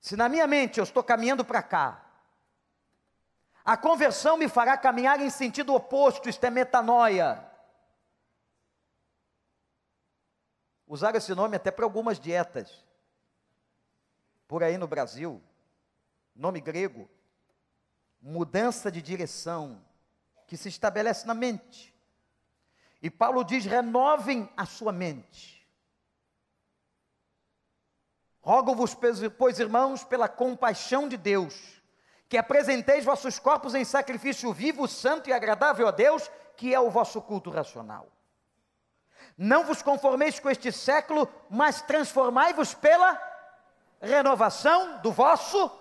[0.00, 2.04] Se na minha mente eu estou caminhando para cá,
[3.64, 7.49] a conversão me fará caminhar em sentido oposto, isto é metanoia.
[10.90, 12.84] Usaram esse nome até para algumas dietas.
[14.48, 15.40] Por aí no Brasil,
[16.34, 17.08] nome grego,
[18.20, 19.80] mudança de direção
[20.48, 21.94] que se estabelece na mente.
[23.00, 25.64] E Paulo diz: renovem a sua mente.
[28.40, 28.92] Rogo-vos,
[29.38, 31.80] pois, irmãos, pela compaixão de Deus,
[32.28, 36.90] que apresenteis vossos corpos em sacrifício vivo, santo e agradável a Deus, que é o
[36.90, 38.10] vosso culto racional.
[39.42, 43.18] Não vos conformeis com este século, mas transformai-vos pela
[43.98, 45.80] renovação do vosso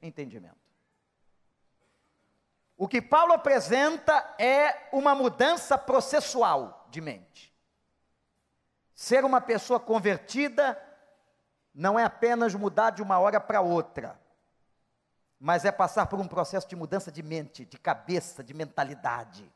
[0.00, 0.54] entendimento.
[2.76, 7.52] O que Paulo apresenta é uma mudança processual de mente.
[8.94, 10.80] Ser uma pessoa convertida
[11.74, 14.20] não é apenas mudar de uma hora para outra,
[15.36, 19.52] mas é passar por um processo de mudança de mente, de cabeça, de mentalidade.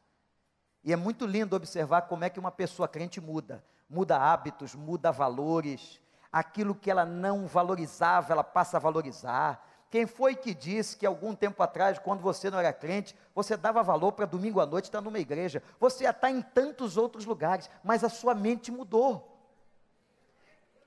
[0.87, 3.63] E é muito lindo observar como é que uma pessoa crente muda.
[3.91, 6.01] Muda hábitos, muda valores.
[6.31, 9.67] Aquilo que ela não valorizava, ela passa a valorizar.
[9.91, 13.83] Quem foi que disse que algum tempo atrás, quando você não era crente, você dava
[13.83, 15.61] valor para domingo à noite estar numa igreja?
[15.81, 19.37] Você já está em tantos outros lugares, mas a sua mente mudou.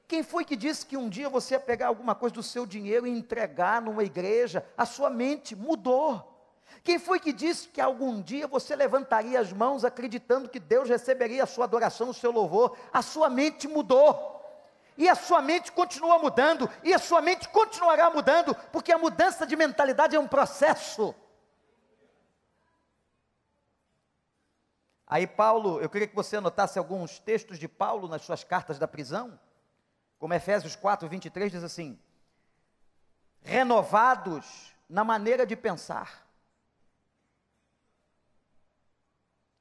[0.08, 3.06] Quem foi que disse que um dia você ia pegar alguma coisa do seu dinheiro
[3.06, 4.66] e entregar numa igreja?
[4.78, 6.29] A sua mente mudou.
[6.84, 11.44] Quem foi que disse que algum dia você levantaria as mãos acreditando que Deus receberia
[11.44, 12.78] a sua adoração, o seu louvor?
[12.92, 14.38] A sua mente mudou.
[14.98, 19.48] E a sua mente continua mudando, e a sua mente continuará mudando, porque a mudança
[19.48, 21.16] de mentalidade é um processo.
[25.08, 28.90] Aí, Paulo, eu queria que você anotasse alguns textos de Paulo nas suas cartas da
[28.90, 29.40] prisão,
[30.20, 31.98] como Efésios 4, 23 diz assim:
[33.42, 36.29] renovados na maneira de pensar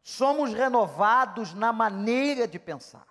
[0.09, 3.07] somos renovados na maneira de pensar.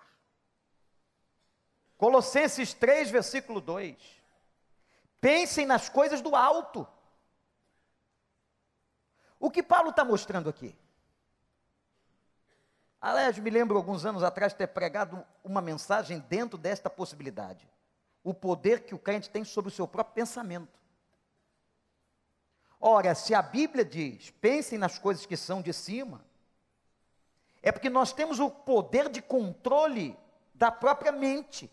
[1.96, 3.96] Colossenses 3, versículo 2.
[5.20, 6.88] Pensem nas coisas do alto.
[9.38, 10.76] O que Paulo está mostrando aqui?
[13.00, 17.70] Aliás, me lembro alguns anos atrás ter pregado uma mensagem dentro desta possibilidade.
[18.24, 20.76] O poder que o crente tem sobre o seu próprio pensamento.
[22.80, 26.26] Ora, se a Bíblia diz, pensem nas coisas que são de cima,
[27.62, 30.18] é porque nós temos o poder de controle
[30.54, 31.70] da própria mente.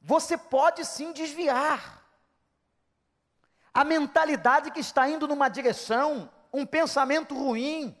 [0.00, 2.02] Você pode sim desviar.
[3.72, 7.96] A mentalidade que está indo numa direção, um pensamento ruim,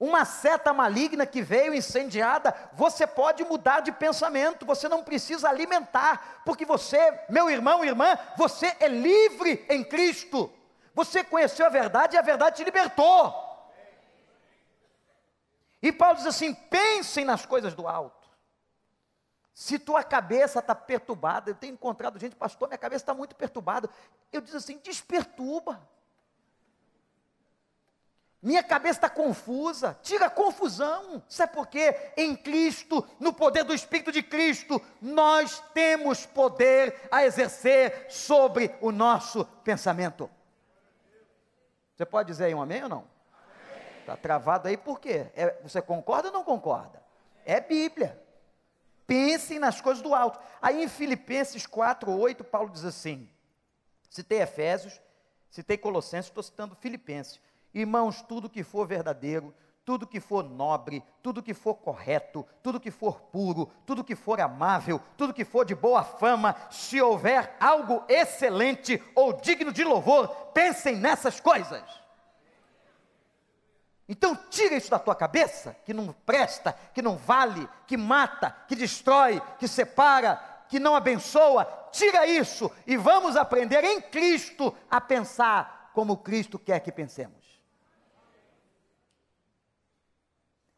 [0.00, 6.42] uma seta maligna que veio incendiada, você pode mudar de pensamento, você não precisa alimentar,
[6.44, 10.52] porque você, meu irmão irmã, você é livre em Cristo.
[10.94, 13.43] Você conheceu a verdade e a verdade te libertou.
[15.84, 18.26] E Paulo diz assim: pensem nas coisas do alto.
[19.52, 23.90] Se tua cabeça está perturbada, eu tenho encontrado gente, pastor, minha cabeça está muito perturbada.
[24.32, 25.86] Eu diz assim: desperturba.
[28.40, 31.22] Minha cabeça está confusa, tira a confusão.
[31.28, 32.12] Sabe por quê?
[32.16, 38.90] Em Cristo, no poder do Espírito de Cristo, nós temos poder a exercer sobre o
[38.90, 40.30] nosso pensamento.
[41.94, 43.13] Você pode dizer aí um amém ou não?
[44.04, 45.28] Está travado aí por quê?
[45.34, 47.02] É, você concorda ou não concorda?
[47.42, 48.22] É Bíblia.
[49.06, 50.38] Pensem nas coisas do alto.
[50.60, 53.26] Aí em Filipenses 4, 8, Paulo diz assim:
[54.10, 55.00] citei Efésios,
[55.48, 57.40] citei Colossenses, estou citando Filipenses.
[57.72, 59.54] Irmãos, tudo que for verdadeiro,
[59.86, 64.38] tudo que for nobre, tudo que for correto, tudo que for puro, tudo que for
[64.38, 70.28] amável, tudo que for de boa fama, se houver algo excelente ou digno de louvor,
[70.52, 72.03] pensem nessas coisas.
[74.08, 78.76] Então tira isso da tua cabeça, que não presta, que não vale, que mata, que
[78.76, 80.36] destrói, que separa,
[80.68, 81.64] que não abençoa.
[81.90, 87.44] Tira isso e vamos aprender em Cristo a pensar como Cristo quer que pensemos.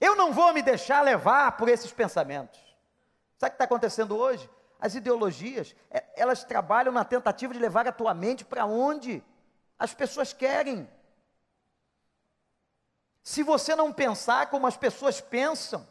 [0.00, 2.60] Eu não vou me deixar levar por esses pensamentos.
[3.38, 4.48] Sabe o que está acontecendo hoje?
[4.78, 9.24] As ideologias, é, elas trabalham na tentativa de levar a tua mente para onde
[9.78, 10.88] as pessoas querem.
[13.26, 15.84] Se você não pensar como as pessoas pensam,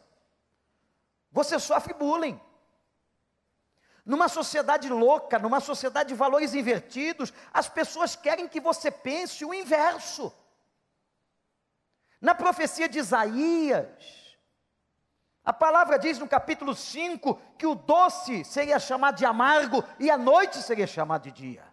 [1.30, 2.40] você sofre bullying.
[4.06, 9.52] Numa sociedade louca, numa sociedade de valores invertidos, as pessoas querem que você pense o
[9.52, 10.32] inverso.
[12.22, 13.86] Na profecia de Isaías,
[15.44, 20.16] a palavra diz no capítulo 5 que o doce seria chamado de amargo e a
[20.16, 21.65] noite seria chamada de dia.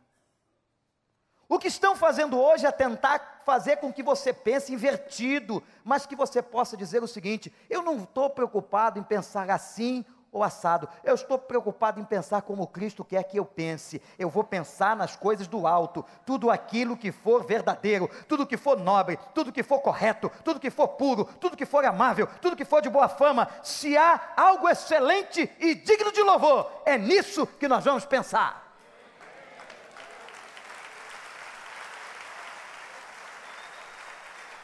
[1.53, 6.15] O que estão fazendo hoje é tentar fazer com que você pense invertido, mas que
[6.15, 11.13] você possa dizer o seguinte: eu não estou preocupado em pensar assim ou assado, eu
[11.13, 14.01] estou preocupado em pensar como Cristo quer que eu pense.
[14.17, 18.79] Eu vou pensar nas coisas do alto, tudo aquilo que for verdadeiro, tudo que for
[18.79, 22.65] nobre, tudo que for correto, tudo que for puro, tudo que for amável, tudo que
[22.65, 23.47] for de boa fama.
[23.61, 28.63] Se há algo excelente e digno de louvor, é nisso que nós vamos pensar.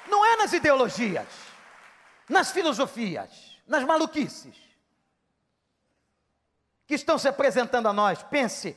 [0.10, 1.28] Não é nas ideologias,
[2.28, 4.56] nas filosofias, nas maluquices
[6.88, 8.24] que estão se apresentando a nós.
[8.24, 8.76] Pense.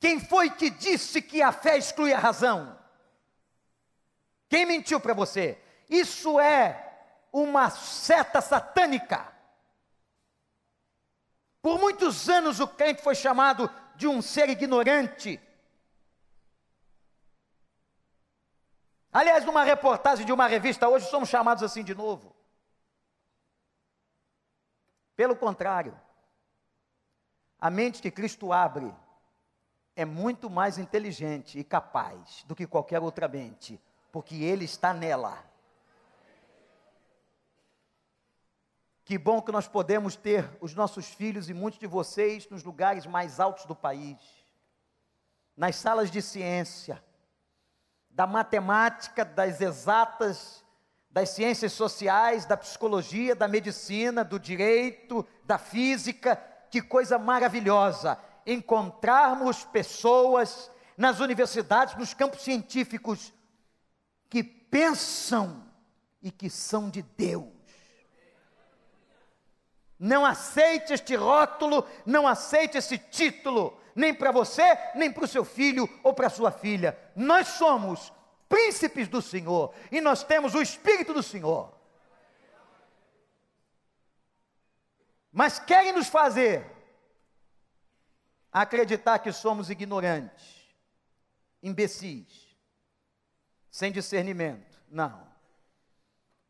[0.00, 2.76] Quem foi que disse que a fé exclui a razão?
[4.48, 5.56] Quem mentiu para você?
[5.88, 9.32] Isso é uma seta satânica.
[11.62, 15.40] Por muitos anos o crente foi chamado de um ser ignorante,
[19.14, 22.34] Aliás, numa reportagem de uma revista hoje, somos chamados assim de novo.
[25.14, 25.96] Pelo contrário,
[27.56, 28.92] a mente que Cristo abre
[29.94, 35.48] é muito mais inteligente e capaz do que qualquer outra mente, porque Ele está nela.
[39.04, 43.06] Que bom que nós podemos ter os nossos filhos e muitos de vocês nos lugares
[43.06, 44.18] mais altos do país,
[45.56, 47.00] nas salas de ciência,
[48.14, 50.64] da matemática, das exatas,
[51.10, 56.36] das ciências sociais, da psicologia, da medicina, do direito, da física.
[56.70, 63.32] Que coisa maravilhosa encontrarmos pessoas nas universidades, nos campos científicos,
[64.30, 65.64] que pensam
[66.22, 67.52] e que são de Deus.
[69.98, 74.62] Não aceite este rótulo, não aceite esse título nem para você,
[74.94, 76.98] nem para o seu filho ou para a sua filha.
[77.14, 78.12] Nós somos
[78.48, 81.72] príncipes do Senhor, e nós temos o Espírito do Senhor.
[85.32, 86.64] Mas querem nos fazer
[88.52, 90.72] acreditar que somos ignorantes,
[91.60, 92.56] imbecis,
[93.68, 94.80] sem discernimento.
[94.88, 95.26] Não.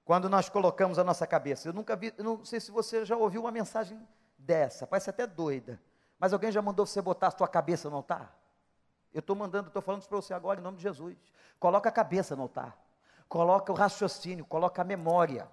[0.05, 3.17] Quando nós colocamos a nossa cabeça, eu nunca vi, eu não sei se você já
[3.17, 5.81] ouviu uma mensagem dessa, parece até doida,
[6.19, 8.37] mas alguém já mandou você botar a sua cabeça no altar?
[9.13, 11.17] Eu estou mandando, estou falando isso para você agora em nome de Jesus.
[11.61, 12.77] Coloca a cabeça no altar,
[13.29, 15.49] coloca o raciocínio, coloca a memória,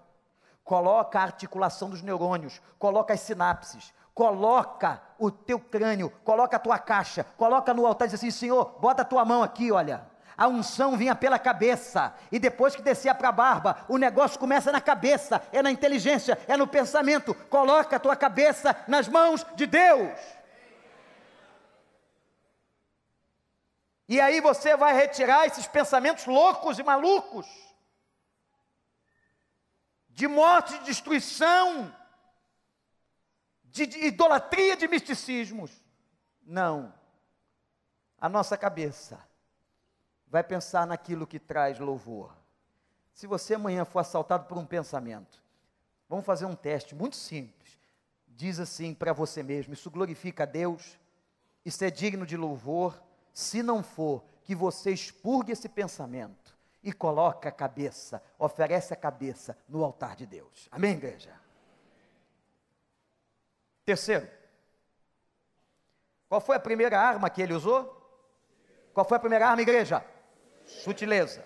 [0.63, 6.79] coloca a articulação dos neurônios, coloca as sinapses, coloca o teu crânio, coloca a tua
[6.79, 10.09] caixa, coloca no altar e diz assim: Senhor, bota a tua mão aqui, olha.
[10.37, 14.71] A unção vinha pela cabeça, e depois que descia para a barba, o negócio começa
[14.71, 17.35] na cabeça, é na inteligência, é no pensamento.
[17.47, 20.40] Coloca a tua cabeça nas mãos de Deus.
[24.11, 27.47] E aí você vai retirar esses pensamentos loucos e malucos,
[30.09, 31.95] de morte, de destruição,
[33.63, 35.71] de, de idolatria, de misticismos.
[36.43, 36.93] Não.
[38.17, 39.17] A nossa cabeça
[40.27, 42.35] vai pensar naquilo que traz louvor.
[43.13, 45.41] Se você amanhã for assaltado por um pensamento,
[46.09, 47.79] vamos fazer um teste muito simples.
[48.27, 50.99] Diz assim para você mesmo: Isso glorifica a Deus,
[51.63, 53.01] isso é digno de louvor.
[53.33, 59.57] Se não for, que você expurgue esse pensamento e coloque a cabeça, oferece a cabeça
[59.69, 60.67] no altar de Deus.
[60.71, 61.33] Amém, igreja?
[63.85, 64.27] Terceiro,
[66.27, 67.97] qual foi a primeira arma que ele usou?
[68.93, 70.05] Qual foi a primeira arma, igreja?
[70.65, 71.43] Sutileza.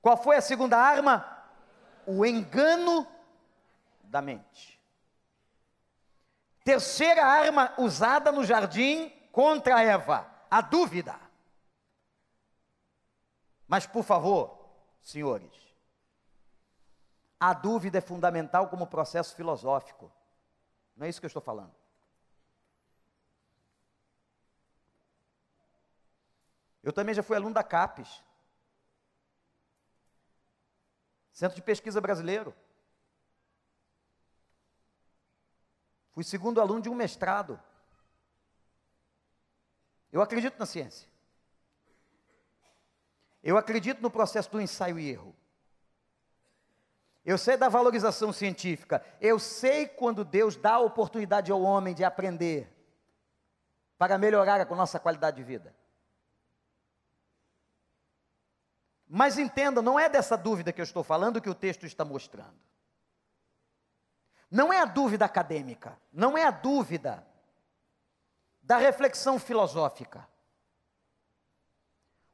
[0.00, 1.26] Qual foi a segunda arma?
[2.06, 3.06] O engano
[4.04, 4.80] da mente.
[6.64, 11.18] Terceira arma usada no jardim contra Eva, a dúvida.
[13.66, 14.58] Mas, por favor,
[15.02, 15.52] senhores,
[17.38, 20.10] a dúvida é fundamental como processo filosófico.
[20.96, 21.74] Não é isso que eu estou falando.
[26.82, 28.22] Eu também já fui aluno da CAPES,
[31.32, 32.54] Centro de Pesquisa Brasileiro.
[36.12, 37.60] Fui segundo aluno de um mestrado.
[40.12, 41.08] Eu acredito na ciência.
[43.42, 45.34] Eu acredito no processo do ensaio e erro.
[47.24, 49.04] Eu sei da valorização científica.
[49.20, 52.72] Eu sei quando Deus dá a oportunidade ao homem de aprender
[53.98, 55.74] para melhorar a nossa qualidade de vida.
[59.08, 62.56] Mas entenda, não é dessa dúvida que eu estou falando que o texto está mostrando.
[64.50, 67.26] Não é a dúvida acadêmica, não é a dúvida
[68.66, 70.26] da reflexão filosófica.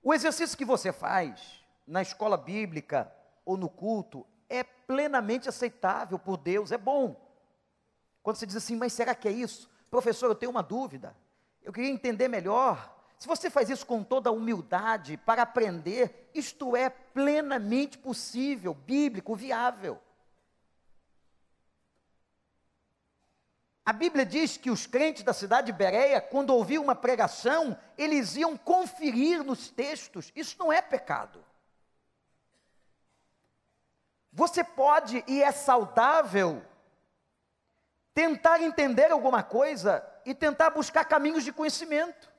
[0.03, 3.13] O exercício que você faz na escola bíblica
[3.45, 7.21] ou no culto é plenamente aceitável por Deus, é bom.
[8.23, 9.71] Quando você diz assim, mas será que é isso?
[9.91, 11.15] Professor, eu tenho uma dúvida.
[11.63, 12.97] Eu queria entender melhor.
[13.19, 19.37] Se você faz isso com toda a humildade para aprender, isto é plenamente possível, bíblico,
[19.37, 20.01] viável.
[23.85, 28.37] A Bíblia diz que os crentes da cidade de Bereia, quando ouviam uma pregação, eles
[28.37, 30.33] iam conferir nos textos.
[30.37, 31.45] Isso não é pecado.
[34.33, 36.65] Você pode, e é saudável,
[38.15, 42.32] tentar entender alguma coisa e tentar buscar caminhos de conhecimento.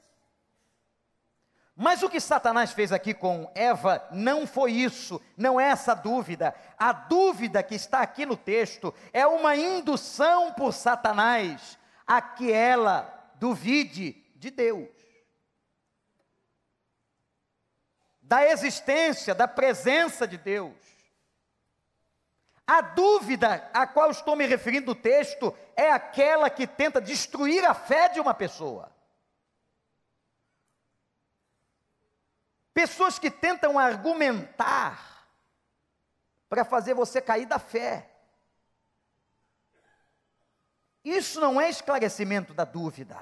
[1.75, 6.53] Mas o que Satanás fez aqui com Eva não foi isso, não é essa dúvida.
[6.77, 13.31] A dúvida que está aqui no texto é uma indução por Satanás a que ela
[13.35, 14.89] duvide de Deus,
[18.21, 20.75] da existência, da presença de Deus.
[22.67, 27.73] A dúvida a qual estou me referindo no texto é aquela que tenta destruir a
[27.73, 28.92] fé de uma pessoa.
[32.73, 35.27] Pessoas que tentam argumentar
[36.49, 38.09] para fazer você cair da fé.
[41.03, 43.17] Isso não é esclarecimento da dúvida.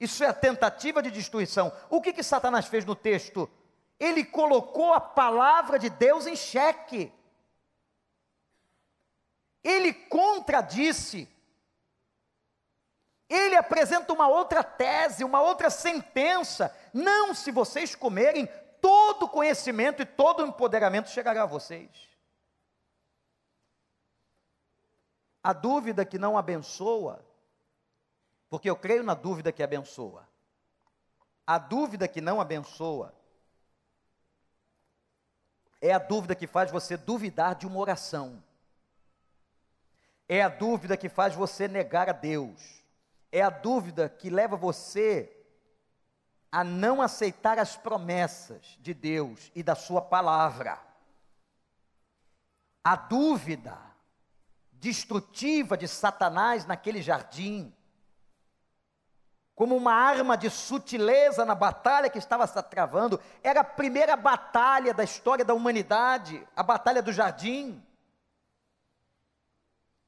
[0.00, 1.72] Isso é a tentativa de destruição.
[1.88, 3.50] O que que Satanás fez no texto?
[3.98, 7.12] Ele colocou a palavra de Deus em xeque.
[9.62, 11.28] Ele contradisse.
[13.34, 16.74] Ele apresenta uma outra tese, uma outra sentença.
[16.92, 18.46] Não, se vocês comerem,
[18.80, 21.90] todo conhecimento e todo empoderamento chegará a vocês.
[25.42, 27.24] A dúvida que não abençoa,
[28.48, 30.28] porque eu creio na dúvida que abençoa.
[31.46, 33.12] A dúvida que não abençoa
[35.80, 38.42] É a dúvida que faz você duvidar de uma oração.
[40.26, 42.83] É a dúvida que faz você negar a Deus.
[43.34, 45.28] É a dúvida que leva você
[46.52, 50.78] a não aceitar as promessas de Deus e da Sua palavra.
[52.84, 53.76] A dúvida
[54.70, 57.74] destrutiva de Satanás naquele jardim,
[59.52, 64.94] como uma arma de sutileza na batalha que estava se travando, era a primeira batalha
[64.94, 67.83] da história da humanidade, a batalha do jardim.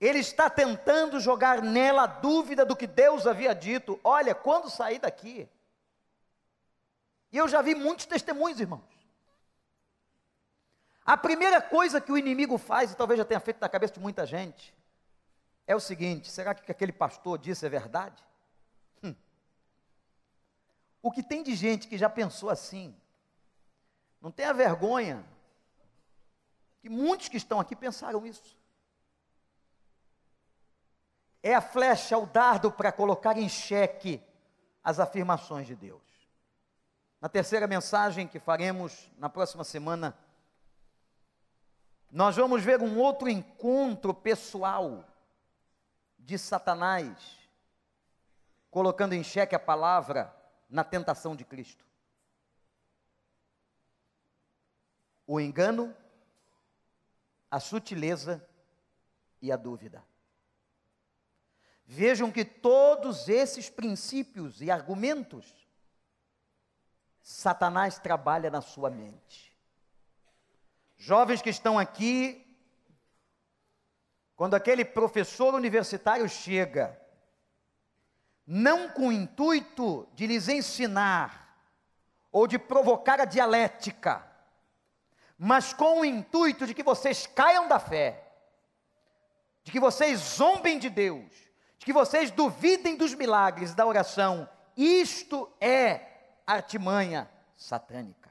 [0.01, 3.99] Ele está tentando jogar nela a dúvida do que Deus havia dito.
[4.05, 5.49] Olha, quando sair daqui,
[7.32, 8.84] e eu já vi muitos testemunhos, irmãos.
[11.05, 14.01] A primeira coisa que o inimigo faz, e talvez já tenha feito na cabeça de
[14.01, 14.74] muita gente,
[15.66, 18.22] é o seguinte: será que aquele pastor disse é verdade?
[19.03, 19.14] Hum.
[21.03, 22.94] O que tem de gente que já pensou assim,
[24.20, 25.24] não tenha vergonha,
[26.80, 28.57] que muitos que estão aqui pensaram isso.
[31.47, 34.20] É a flecha, o dardo para colocar em xeque
[34.82, 36.03] as afirmações de Deus.
[37.20, 40.18] Na terceira mensagem que faremos na próxima semana,
[42.11, 45.05] nós vamos ver um outro encontro pessoal
[46.18, 47.38] de Satanás,
[48.68, 50.34] colocando em xeque a palavra
[50.68, 51.86] na tentação de Cristo.
[55.24, 55.94] O engano,
[57.49, 58.44] a sutileza
[59.40, 60.03] e a dúvida.
[61.87, 65.66] Vejam que todos esses princípios e argumentos
[67.28, 69.53] Satanás trabalha na sua mente.
[70.97, 72.47] Jovens que estão aqui,
[74.37, 77.01] quando aquele professor universitário chega,
[78.47, 81.61] não com o intuito de lhes ensinar
[82.30, 84.24] ou de provocar a dialética,
[85.37, 88.22] mas com o intuito de que vocês caiam da fé,
[89.64, 91.45] de que vocês zombem de Deus, de
[91.87, 94.49] que vocês duvidem dos milagres da oração.
[94.76, 96.01] Isto é
[96.45, 98.28] artimanha satânica.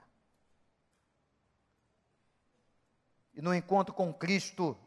[3.34, 4.78] E no encontro com Cristo,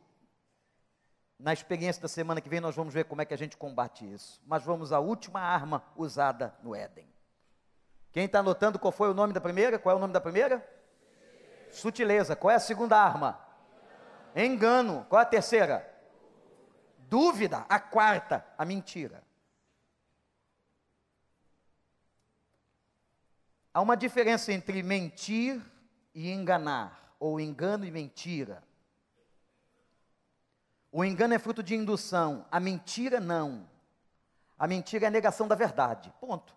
[1.39, 4.05] na experiência da semana que vem, nós vamos ver como é que a gente combate
[4.13, 4.39] isso.
[4.47, 7.09] Mas vamos à última arma usada no Éden.
[8.13, 9.79] Quem está anotando qual foi o nome da primeira?
[9.79, 10.63] Qual é o nome da primeira?
[11.73, 12.37] Sutileza.
[12.37, 13.41] Qual é a segunda arma?
[14.37, 15.07] Engano.
[15.09, 15.98] Qual é a terceira?
[17.09, 17.65] Dúvida.
[17.69, 19.23] A quarta, a mentira.
[23.73, 25.61] Há uma diferença entre mentir
[26.15, 28.63] e enganar, ou engano e mentira.
[30.91, 33.69] O engano é fruto de indução, a mentira não.
[34.59, 36.13] A mentira é a negação da verdade.
[36.21, 36.57] Ponto.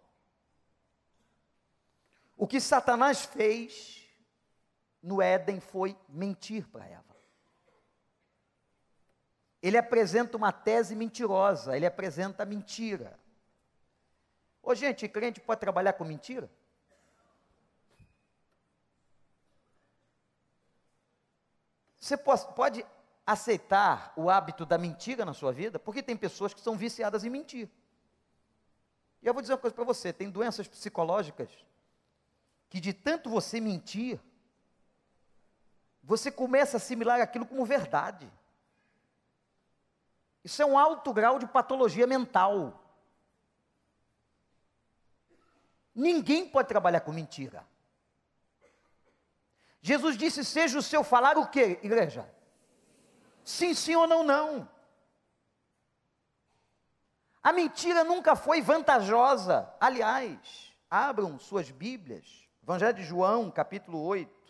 [2.36, 4.10] O que Satanás fez
[5.02, 7.11] no Éden foi mentir para Eva.
[9.62, 13.20] Ele apresenta uma tese mentirosa, ele apresenta mentira.
[14.64, 16.49] Ô, gente, crente pode trabalhar com mentira?
[21.99, 22.86] Você pode
[23.26, 25.78] aceitar o hábito da mentira na sua vida?
[25.78, 27.70] Porque tem pessoas que são viciadas em mentir.
[29.22, 31.49] E eu vou dizer uma coisa para você: tem doenças psicológicas
[32.70, 34.20] que, de tanto você mentir,
[36.03, 38.28] você começa a assimilar aquilo como verdade.
[40.44, 42.82] Isso é um alto grau de patologia mental.
[45.94, 47.66] Ninguém pode trabalhar com mentira.
[49.82, 52.28] Jesus disse: seja o seu falar o que, igreja?
[53.44, 54.70] Sim, sim ou não, não.
[57.44, 59.72] A mentira nunca foi vantajosa.
[59.80, 62.48] Aliás, abram suas Bíblias.
[62.62, 64.41] Evangelho de João, capítulo 8.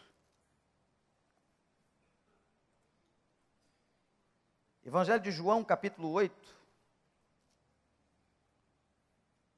[4.84, 6.60] Evangelho de João, capítulo 8.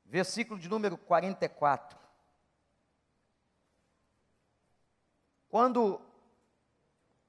[0.06, 1.98] Versículo de número 44.
[5.48, 6.02] Quando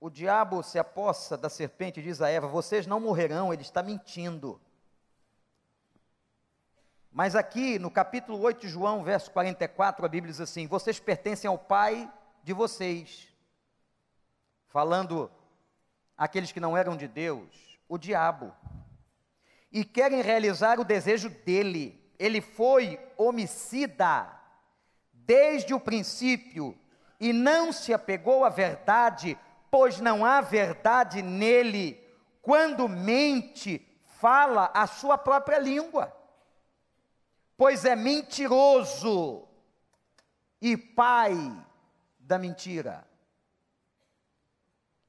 [0.01, 3.83] o diabo se apossa da serpente e diz a Eva: Vocês não morrerão, ele está
[3.83, 4.61] mentindo.
[7.13, 11.49] Mas aqui no capítulo 8 de João, verso 44, a Bíblia diz assim: Vocês pertencem
[11.49, 13.29] ao pai de vocês.
[14.67, 15.31] Falando
[16.17, 18.53] aqueles que não eram de Deus, o diabo.
[19.71, 22.01] E querem realizar o desejo dele.
[22.19, 24.31] Ele foi homicida
[25.13, 26.79] desde o princípio
[27.19, 29.39] e não se apegou à verdade,
[29.71, 32.01] pois não há verdade nele.
[32.43, 33.85] Quando mente,
[34.21, 36.15] fala a sua própria língua,
[37.57, 39.49] pois é mentiroso
[40.61, 41.35] e pai
[42.19, 43.07] da mentira.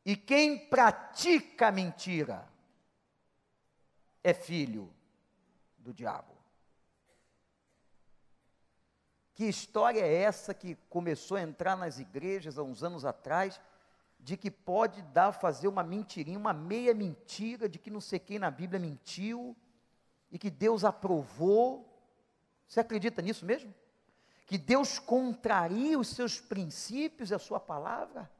[0.05, 2.47] E quem pratica mentira
[4.25, 4.91] é filho
[5.77, 6.33] do diabo.
[9.35, 13.61] Que história é essa que começou a entrar nas igrejas há uns anos atrás,
[14.19, 18.39] de que pode dar fazer uma mentirinha, uma meia mentira de que não sei quem
[18.39, 19.55] na Bíblia mentiu
[20.31, 21.87] e que Deus aprovou?
[22.67, 23.71] Você acredita nisso mesmo?
[24.47, 28.31] Que Deus contraria os seus princípios e a sua palavra?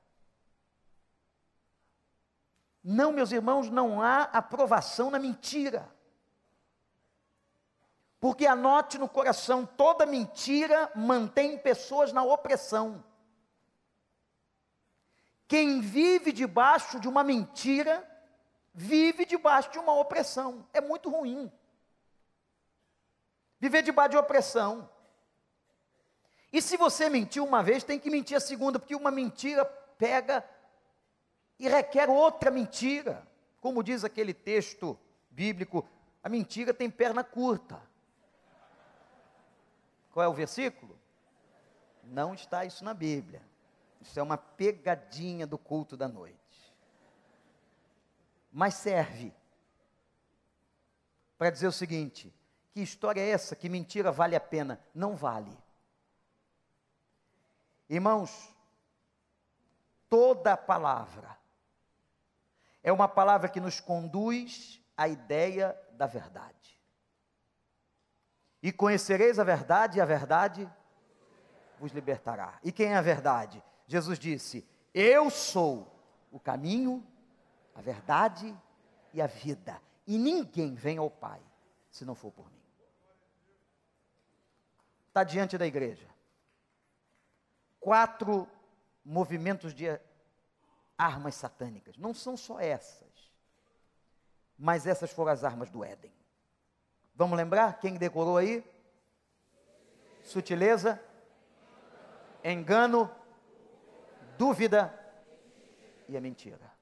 [2.87, 5.91] Não, meus irmãos, não há aprovação na mentira.
[8.19, 13.03] Porque anote no coração, toda mentira mantém pessoas na opressão.
[15.47, 18.07] Quem vive debaixo de uma mentira,
[18.71, 20.63] vive debaixo de uma opressão.
[20.71, 21.51] É muito ruim.
[23.59, 24.87] Viver debaixo de opressão.
[26.53, 29.65] E se você mentiu uma vez, tem que mentir a segunda, porque uma mentira
[29.97, 30.47] pega
[31.59, 33.25] e requer outra mentira.
[33.61, 34.97] Como diz aquele texto
[35.29, 35.87] bíblico,
[36.23, 37.81] a mentira tem perna curta.
[40.11, 40.97] Qual é o versículo?
[42.03, 43.41] Não está isso na Bíblia.
[43.99, 46.35] Isso é uma pegadinha do culto da noite.
[48.51, 49.33] Mas serve
[51.37, 52.33] para dizer o seguinte:
[52.71, 53.55] que história é essa?
[53.55, 54.79] Que mentira vale a pena?
[54.93, 55.57] Não vale.
[57.89, 58.53] Irmãos,
[60.09, 61.37] toda palavra
[62.85, 66.79] é uma palavra que nos conduz à ideia da verdade.
[68.61, 70.71] E conhecereis a verdade, e a verdade
[71.79, 72.59] vos libertará.
[72.63, 73.61] E quem é a verdade?
[73.87, 74.63] Jesus disse:
[74.93, 75.99] Eu sou
[76.31, 77.03] o caminho,
[77.73, 78.55] a verdade
[79.11, 79.81] e a vida.
[80.05, 81.41] E ninguém vem ao Pai
[81.89, 82.61] se não for por mim.
[85.07, 86.07] Está diante da igreja.
[87.79, 88.47] Quatro
[89.03, 89.85] movimentos de
[90.97, 91.97] armas satânicas.
[91.97, 93.31] Não são só essas,
[94.57, 96.13] mas essas foram as armas do Éden.
[97.15, 97.79] Vamos lembrar?
[97.79, 98.63] Quem decorou aí?
[100.23, 101.01] Sutileza,
[102.43, 103.09] engano,
[104.37, 104.93] dúvida
[106.07, 106.73] e a mentira.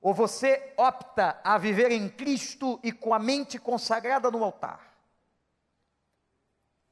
[0.00, 4.92] Ou você opta a viver em Cristo e com a mente consagrada no altar.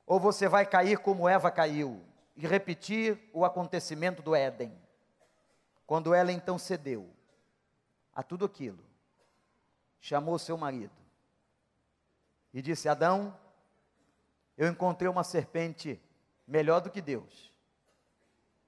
[0.06, 2.04] Ou você vai cair como Eva caiu
[2.36, 4.76] e repetir o acontecimento do Éden.
[5.90, 7.12] Quando ela então cedeu
[8.12, 8.78] a tudo aquilo,
[9.98, 10.94] chamou seu marido
[12.54, 13.36] e disse: Adão,
[14.56, 16.00] eu encontrei uma serpente
[16.46, 17.52] melhor do que Deus.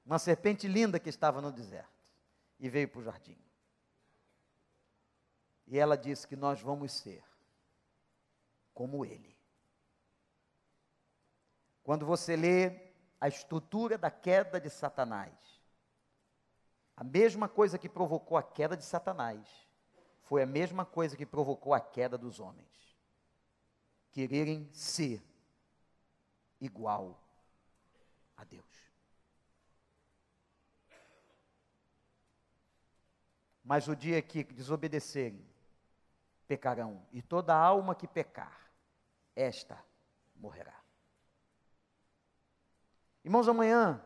[0.05, 2.11] Uma serpente linda que estava no deserto.
[2.59, 3.39] E veio para o jardim.
[5.69, 7.23] E ela disse que nós vamos ser
[8.75, 9.39] como ele.
[11.85, 15.52] Quando você lê a estrutura da queda de Satanás,
[16.97, 19.49] a mesma coisa que provocou a queda de Satanás
[20.23, 22.73] foi a mesma coisa que provocou a queda dos homens
[24.13, 25.23] quererem ser
[26.61, 27.19] igual
[28.37, 28.93] a Deus.
[33.65, 35.49] Mas o dia que desobedecerem,
[36.47, 38.71] pecarão, e toda alma que pecar,
[39.35, 39.83] esta
[40.37, 40.79] morrerá.
[43.25, 44.05] Irmãos, amanhã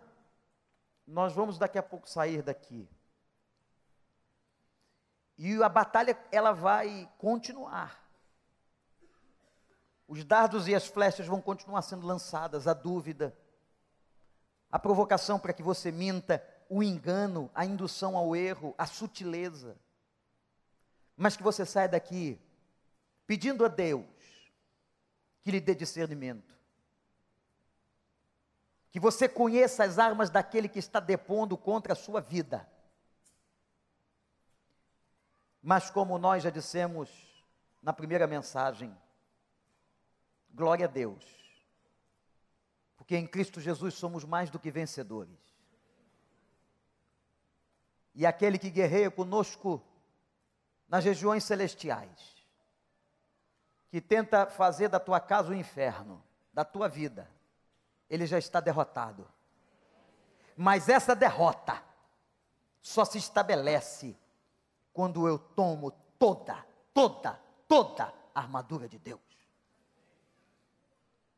[1.06, 2.88] nós vamos daqui a pouco sair daqui.
[5.38, 8.04] E a batalha ela vai continuar.
[10.08, 13.36] Os dardos e as flechas vão continuar sendo lançadas, a dúvida,
[14.70, 19.76] a provocação para que você minta, o engano, a indução ao erro, a sutileza.
[21.16, 22.40] Mas que você saia daqui
[23.26, 24.06] pedindo a Deus
[25.42, 26.55] que lhe dê discernimento.
[28.96, 32.66] Que você conheça as armas daquele que está depondo contra a sua vida.
[35.60, 37.10] Mas como nós já dissemos
[37.82, 38.96] na primeira mensagem,
[40.48, 41.22] Glória a Deus.
[42.96, 45.38] Porque em Cristo Jesus somos mais do que vencedores.
[48.14, 49.84] E aquele que guerreia conosco
[50.88, 52.34] nas regiões celestiais,
[53.90, 57.35] que tenta fazer da tua casa o inferno, da tua vida,
[58.08, 59.28] ele já está derrotado.
[60.56, 61.82] Mas essa derrota
[62.80, 64.16] só se estabelece
[64.92, 69.20] quando eu tomo toda, toda, toda a armadura de Deus.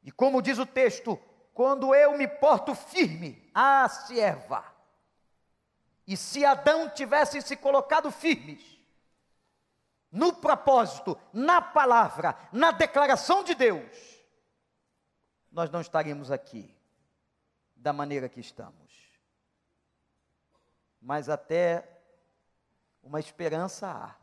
[0.04, 1.18] E como diz o texto,
[1.52, 4.64] quando eu me porto firme, ah, se Eva,
[6.06, 8.78] e se Adão tivessem se colocado firmes,
[10.10, 14.17] no propósito, na palavra, na declaração de Deus,
[15.58, 16.72] nós não estaríamos aqui
[17.74, 18.78] da maneira que estamos.
[21.00, 22.00] mas até
[23.02, 24.14] uma esperança há,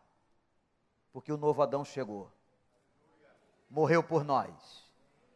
[1.11, 2.31] porque o novo Adão chegou,
[3.69, 4.89] morreu por nós,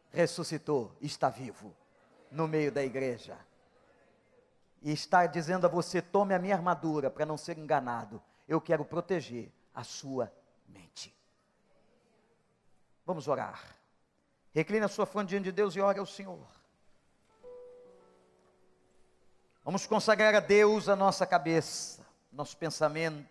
[0.08, 1.76] ressuscitou, está vivo
[2.30, 3.38] no meio da igreja.
[4.80, 8.22] E está dizendo a você: tome a minha armadura para não ser enganado.
[8.48, 10.32] Eu quero proteger a sua
[10.66, 11.14] mente.
[13.04, 13.79] Vamos orar.
[14.52, 16.46] Recline a sua fronte diante de Deus e ore ao Senhor.
[19.64, 23.28] Vamos consagrar a Deus a nossa cabeça, nosso pensamento.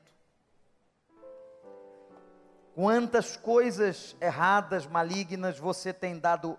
[2.73, 6.57] Quantas coisas erradas, malignas você tem dado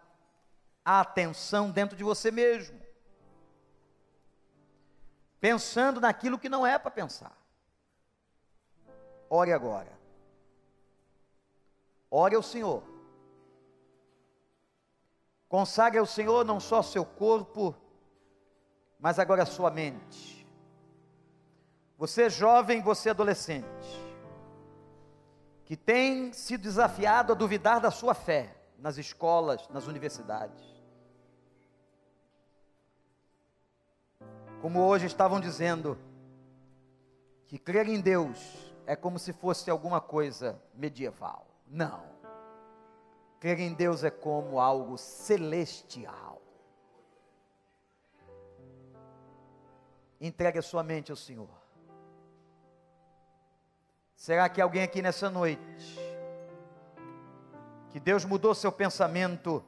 [0.84, 2.78] atenção dentro de você mesmo?
[5.40, 7.32] Pensando naquilo que não é para pensar.
[9.30, 9.98] Ore agora.
[12.10, 12.99] Ore ao Senhor.
[15.50, 17.74] Consagre ao Senhor não só seu corpo,
[19.00, 20.46] mas agora sua mente.
[21.98, 23.66] Você é jovem, você é adolescente,
[25.64, 30.64] que tem se desafiado a duvidar da sua fé nas escolas, nas universidades.
[34.62, 35.98] Como hoje estavam dizendo,
[37.48, 41.44] que crer em Deus é como se fosse alguma coisa medieval.
[41.66, 42.09] Não.
[43.40, 46.42] Crer em Deus é como algo celestial.
[50.20, 51.48] Entregue a sua mente ao Senhor.
[54.14, 55.98] Será que alguém aqui nessa noite,
[57.88, 59.64] que Deus mudou seu pensamento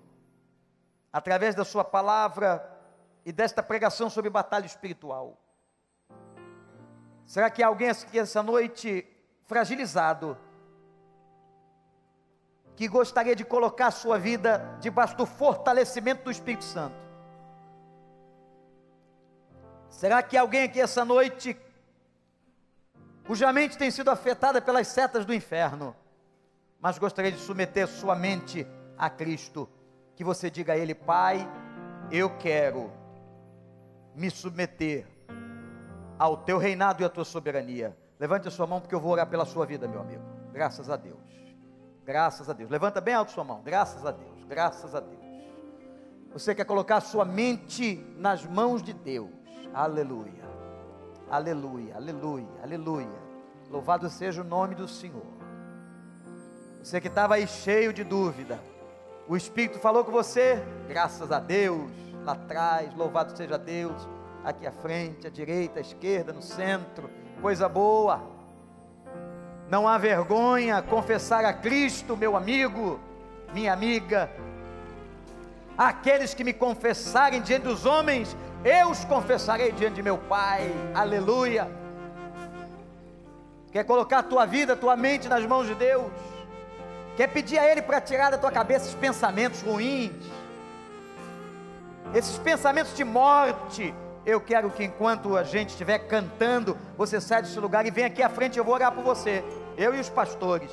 [1.11, 2.63] através da sua palavra
[3.25, 5.39] e desta pregação sobre batalha espiritual?
[7.25, 9.09] Será que alguém aqui essa noite
[9.47, 10.37] fragilizado,
[12.77, 16.97] que gostaria de colocar a sua vida debaixo do fortalecimento do Espírito Santo.
[19.89, 21.57] Será que alguém aqui essa noite,
[23.27, 25.95] cuja mente tem sido afetada pelas setas do inferno,
[26.81, 28.67] mas gostaria de submeter sua mente
[28.97, 29.69] a Cristo,
[30.17, 31.47] que você diga a Ele, Pai,
[32.11, 32.91] eu quero
[34.15, 35.07] me submeter
[36.19, 37.97] ao teu reinado e à tua soberania.
[38.19, 40.23] Levante a sua mão, porque eu vou orar pela sua vida, meu amigo.
[40.53, 41.42] Graças a Deus.
[42.13, 42.69] Graças a Deus.
[42.69, 43.63] Levanta bem alto sua mão.
[43.65, 44.45] Graças a Deus.
[44.47, 45.19] Graças a Deus.
[46.35, 49.31] Você quer colocar sua mente nas mãos de Deus.
[49.73, 50.45] Aleluia.
[51.31, 51.97] Aleluia.
[51.97, 52.47] Aleluia.
[52.63, 53.19] Aleluia.
[53.71, 55.25] Louvado seja o nome do Senhor.
[56.83, 58.61] Você que estava aí cheio de dúvida.
[59.27, 60.63] O Espírito falou com você.
[60.87, 61.91] Graças a Deus.
[62.27, 62.95] Lá atrás.
[62.95, 64.07] Louvado seja Deus.
[64.45, 67.09] Aqui à frente, à direita, à esquerda, no centro.
[67.41, 68.42] Coisa boa
[69.73, 73.01] não há vergonha confessar a Cristo, meu amigo,
[73.55, 74.31] minha amiga.
[75.79, 80.71] Aqueles que me confessarem diante dos homens, eu os confessarei diante de meu Pai.
[80.95, 81.71] Aleluia.
[83.73, 86.13] Quer colocar a tua vida, a tua mente nas mãos de Deus?
[87.17, 90.13] Quer pedir a Ele para tirar da tua cabeça esses pensamentos ruins,
[92.15, 93.95] esses pensamentos de morte,
[94.27, 98.23] eu quero que enquanto a gente estiver cantando, você saia desse lugar e venha aqui
[98.23, 99.43] à frente, eu vou orar por você
[99.83, 100.71] eu e os pastores.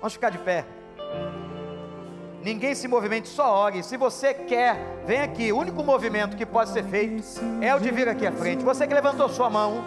[0.00, 0.64] Vamos ficar de pé.
[2.42, 3.84] Ninguém se movimente, só ore.
[3.84, 4.76] Se você quer,
[5.06, 5.52] vem aqui.
[5.52, 7.22] O único movimento que pode ser feito
[7.60, 8.64] é o de vir aqui à frente.
[8.64, 9.84] Você que levantou sua mão,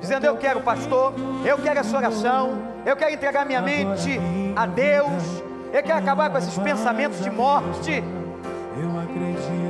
[0.00, 1.14] dizendo: Eu quero, pastor,
[1.44, 4.20] eu quero essa oração, eu quero entregar minha mente
[4.54, 8.04] a Deus, eu quero acabar com esses pensamentos de morte.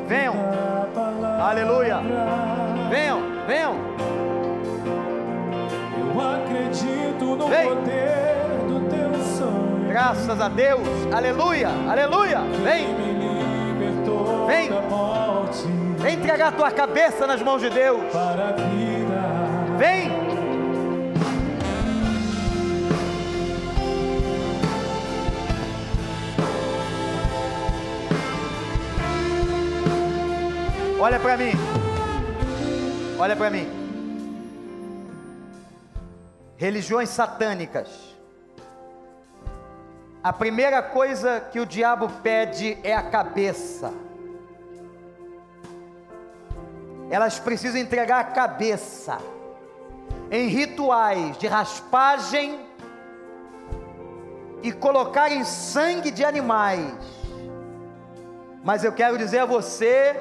[0.08, 0.34] Venham,
[1.40, 1.98] aleluia.
[2.90, 4.29] Venham, venham
[6.20, 7.68] acredito no Vem.
[7.68, 9.88] poder do teu sangue.
[9.88, 12.40] Graças a Deus, aleluia, aleluia.
[12.62, 12.86] Vem,
[14.46, 14.70] vem,
[15.98, 18.00] vem entregar tua cabeça nas mãos de Deus.
[18.12, 19.76] Para a vida.
[19.78, 20.10] Vem.
[31.00, 31.52] Olha para mim.
[33.18, 33.79] Olha para mim
[36.60, 37.88] religiões satânicas.
[40.22, 43.94] A primeira coisa que o diabo pede é a cabeça.
[47.08, 49.16] Elas precisam entregar a cabeça
[50.30, 52.60] em rituais de raspagem
[54.62, 56.92] e colocar em sangue de animais.
[58.62, 60.14] Mas eu quero dizer a você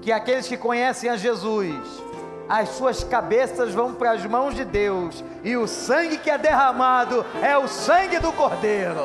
[0.00, 2.07] que aqueles que conhecem a Jesus
[2.48, 7.24] as suas cabeças vão para as mãos de Deus, e o sangue que é derramado
[7.42, 9.04] é o sangue do Cordeiro.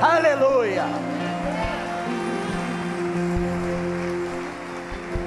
[0.00, 0.84] Aleluia!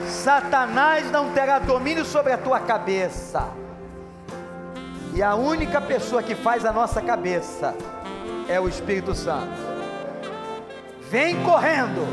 [0.07, 3.49] Satanás não terá domínio sobre a tua cabeça.
[5.13, 7.75] E a única pessoa que faz a nossa cabeça
[8.47, 9.61] é o Espírito Santo.
[11.11, 12.07] Vem correndo.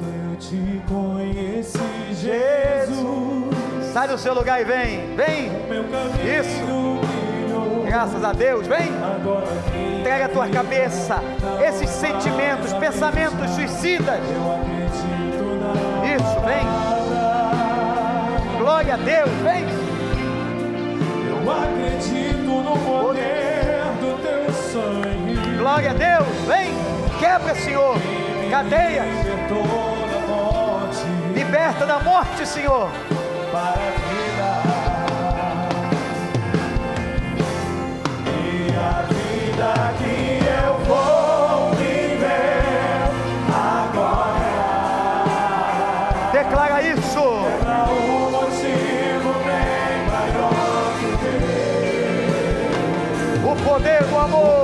[0.00, 1.78] Eu te conheci,
[2.12, 3.65] Jesus.
[3.96, 5.16] Sai do seu lugar e vem.
[5.16, 5.46] Vem.
[6.38, 7.00] Isso.
[7.86, 8.66] Graças a Deus.
[8.66, 8.90] Vem.
[10.00, 11.18] Entrega a tua cabeça.
[11.66, 14.20] Esses sentimentos, pensamentos suicidas.
[16.14, 16.40] Isso.
[16.44, 16.66] Vem.
[18.58, 19.30] Glória a Deus.
[19.42, 19.64] Vem.
[21.30, 25.56] Eu acredito no poder do teu sangue.
[25.56, 26.28] Glória a Deus.
[26.46, 26.68] Vem.
[27.18, 27.96] Quebra, Senhor.
[28.50, 29.06] Cadeias.
[31.34, 32.90] Liberta da morte, Senhor.
[33.52, 34.48] Para a vida.
[38.78, 43.08] A vida que eu vou viver
[43.50, 44.52] agora
[46.32, 47.26] Declara isso.
[47.60, 47.86] pra
[48.30, 51.10] motivo bem maior que
[53.46, 54.55] O poder do amor.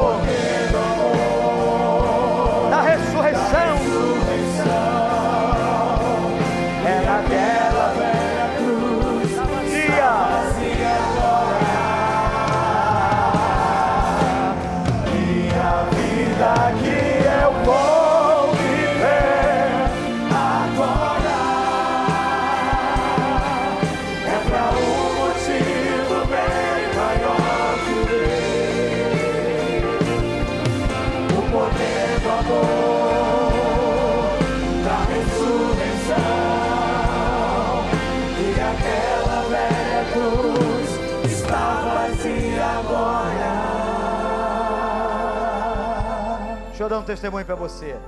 [47.02, 48.00] Um testemunho para você.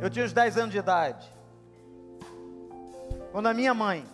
[0.00, 1.30] Eu tinha uns 10 anos de idade.
[3.30, 4.06] Quando a minha mãe,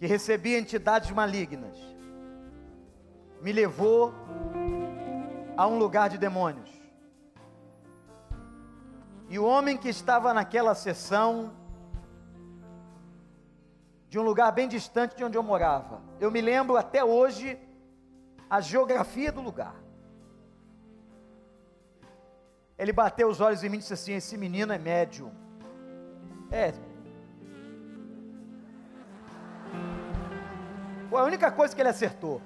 [0.00, 1.78] que recebia entidades malignas,
[3.40, 4.12] me levou
[5.56, 6.70] a um lugar de demônios.
[9.28, 11.52] E o homem que estava naquela sessão,
[14.08, 17.56] de um lugar bem distante de onde eu morava, eu me lembro até hoje
[18.50, 19.83] a geografia do lugar.
[22.78, 25.30] Ele bateu os olhos em mim e disse assim: Esse menino é médium.
[26.50, 26.72] É.
[31.08, 32.40] Foi a única coisa que ele acertou.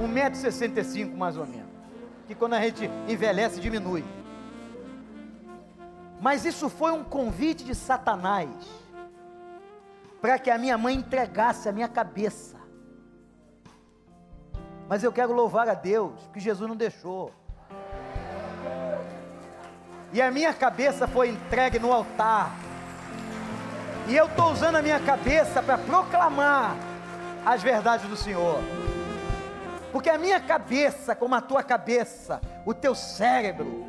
[0.00, 1.70] 1,65m mais ou menos.
[2.26, 4.04] Que quando a gente envelhece, diminui.
[6.20, 8.48] Mas isso foi um convite de Satanás
[10.20, 12.56] para que a minha mãe entregasse a minha cabeça.
[14.88, 17.32] Mas eu quero louvar a Deus, que Jesus não deixou.
[20.16, 22.56] E a minha cabeça foi entregue no altar.
[24.08, 26.74] E eu estou usando a minha cabeça para proclamar
[27.44, 28.58] as verdades do Senhor.
[29.92, 33.84] Porque a minha cabeça, como a tua cabeça, o teu cérebro,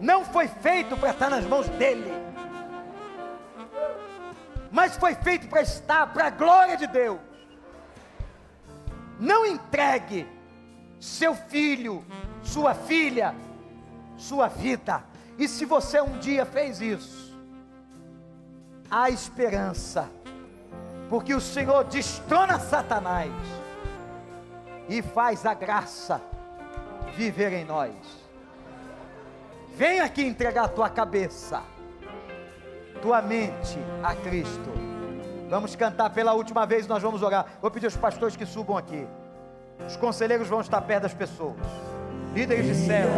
[0.00, 2.12] não foi feito para estar nas mãos dele,
[4.72, 7.20] mas foi feito para estar para a glória de Deus.
[9.20, 10.26] Não entregue
[10.98, 12.04] seu filho,
[12.42, 13.32] sua filha,
[14.16, 15.04] sua vida.
[15.38, 17.32] E se você um dia fez isso,
[18.90, 20.10] há esperança,
[21.08, 23.32] porque o Senhor destrona Satanás
[24.88, 26.20] e faz a graça
[27.14, 27.94] viver em nós.
[29.76, 31.62] Vem aqui entregar a tua cabeça,
[33.00, 34.72] tua mente a Cristo.
[35.48, 37.46] Vamos cantar pela última vez, nós vamos orar.
[37.62, 39.06] Vou pedir aos pastores que subam aqui.
[39.86, 41.56] Os conselheiros vão estar perto das pessoas.
[42.34, 43.08] Líderes de céu.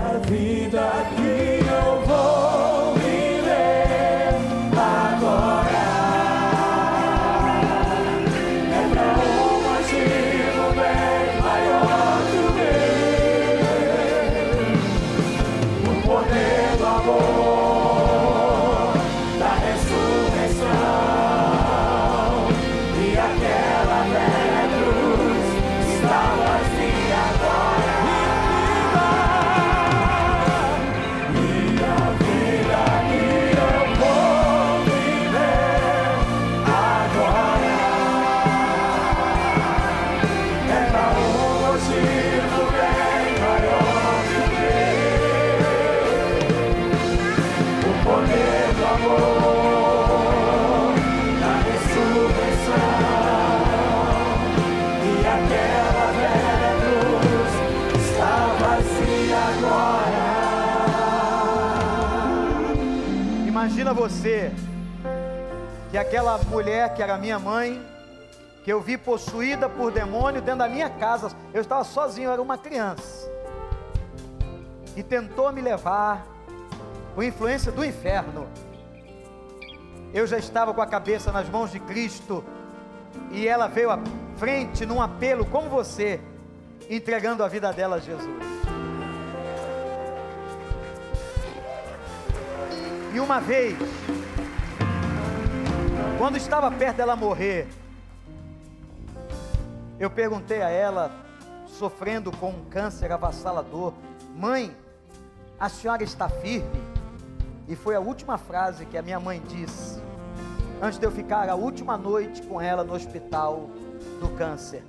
[64.11, 64.51] Você
[65.91, 67.81] que aquela mulher que era minha mãe,
[68.65, 72.43] que eu vi possuída por demônio dentro da minha casa, eu estava sozinho, eu era
[72.43, 73.31] uma criança,
[74.97, 76.27] e tentou me levar
[77.15, 78.47] por influência do inferno.
[80.13, 82.45] Eu já estava com a cabeça nas mãos de Cristo,
[83.31, 83.99] e ela veio à
[84.37, 86.21] frente num apelo como você,
[86.89, 88.60] entregando a vida dela a Jesus.
[93.13, 93.77] E uma vez,
[96.17, 97.67] quando estava perto dela morrer,
[99.99, 101.11] eu perguntei a ela,
[101.67, 103.95] sofrendo com um câncer avassalador,
[104.37, 104.75] mãe,
[105.59, 106.81] a senhora está firme?
[107.67, 110.01] E foi a última frase que a minha mãe disse,
[110.81, 113.69] antes de eu ficar a última noite com ela no hospital
[114.21, 114.85] do câncer.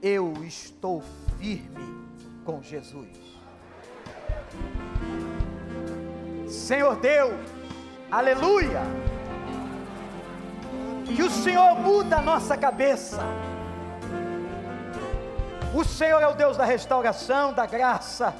[0.00, 1.02] Eu estou
[1.38, 2.06] firme
[2.44, 3.08] com Jesus.
[6.46, 7.34] Senhor Deus,
[8.10, 8.82] aleluia
[11.14, 13.22] que o Senhor muda a nossa cabeça.
[15.74, 18.34] O Senhor é o Deus da restauração, da graça.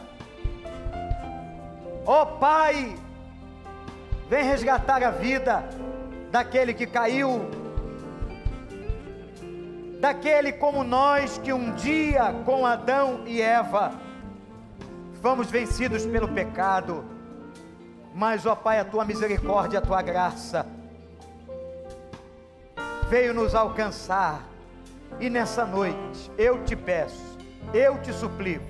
[2.05, 2.97] Ó oh, Pai,
[4.29, 5.65] vem resgatar a vida
[6.31, 7.49] daquele que caiu,
[10.01, 13.93] daquele como nós que um dia com Adão e Eva
[15.23, 17.16] fomos vencidos pelo pecado.
[18.17, 20.65] Mas, ó Pai, a tua misericórdia, a tua graça
[23.11, 24.43] veio nos alcançar.
[25.21, 27.39] E nessa noite, eu te peço,
[27.75, 28.65] eu te suplico,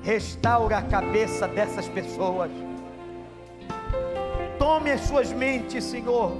[0.00, 2.52] restaura a cabeça dessas pessoas.
[4.60, 6.36] Tome as suas mentes, Senhor.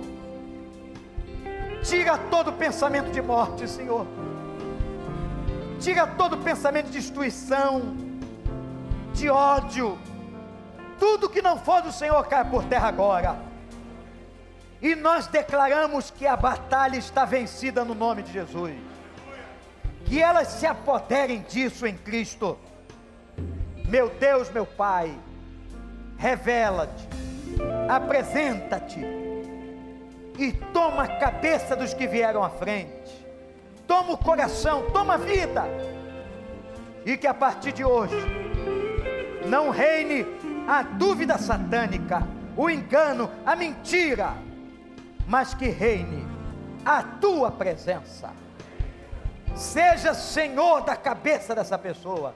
[1.82, 4.06] Tira todo pensamento de morte, Senhor.
[5.80, 7.96] Tira todo pensamento de destruição,
[9.12, 9.98] de ódio.
[11.02, 13.36] Tudo que não for do Senhor cai por terra agora
[14.80, 18.76] e nós declaramos que a batalha está vencida no nome de Jesus.
[20.04, 22.56] Que elas se apoderem disso em Cristo.
[23.88, 25.12] Meu Deus, meu Pai,
[26.16, 27.08] revela-te,
[27.88, 29.00] apresenta-te
[30.38, 33.26] e toma a cabeça dos que vieram à frente.
[33.88, 35.64] Toma o coração, toma a vida.
[37.04, 38.14] E que a partir de hoje
[39.46, 40.24] não reine
[40.66, 44.34] a dúvida satânica, o engano, a mentira
[45.26, 46.26] mas que reine
[46.84, 48.30] a tua presença.
[49.54, 52.34] Seja Senhor da cabeça dessa pessoa,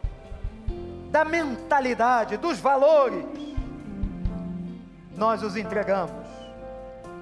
[1.11, 3.25] da mentalidade, dos valores.
[5.17, 6.27] Nós os entregamos,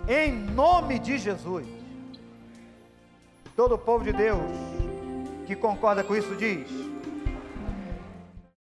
[0.09, 1.66] em nome de Jesus.
[3.57, 4.50] Todo o povo de Deus
[5.46, 6.68] que concorda com isso diz: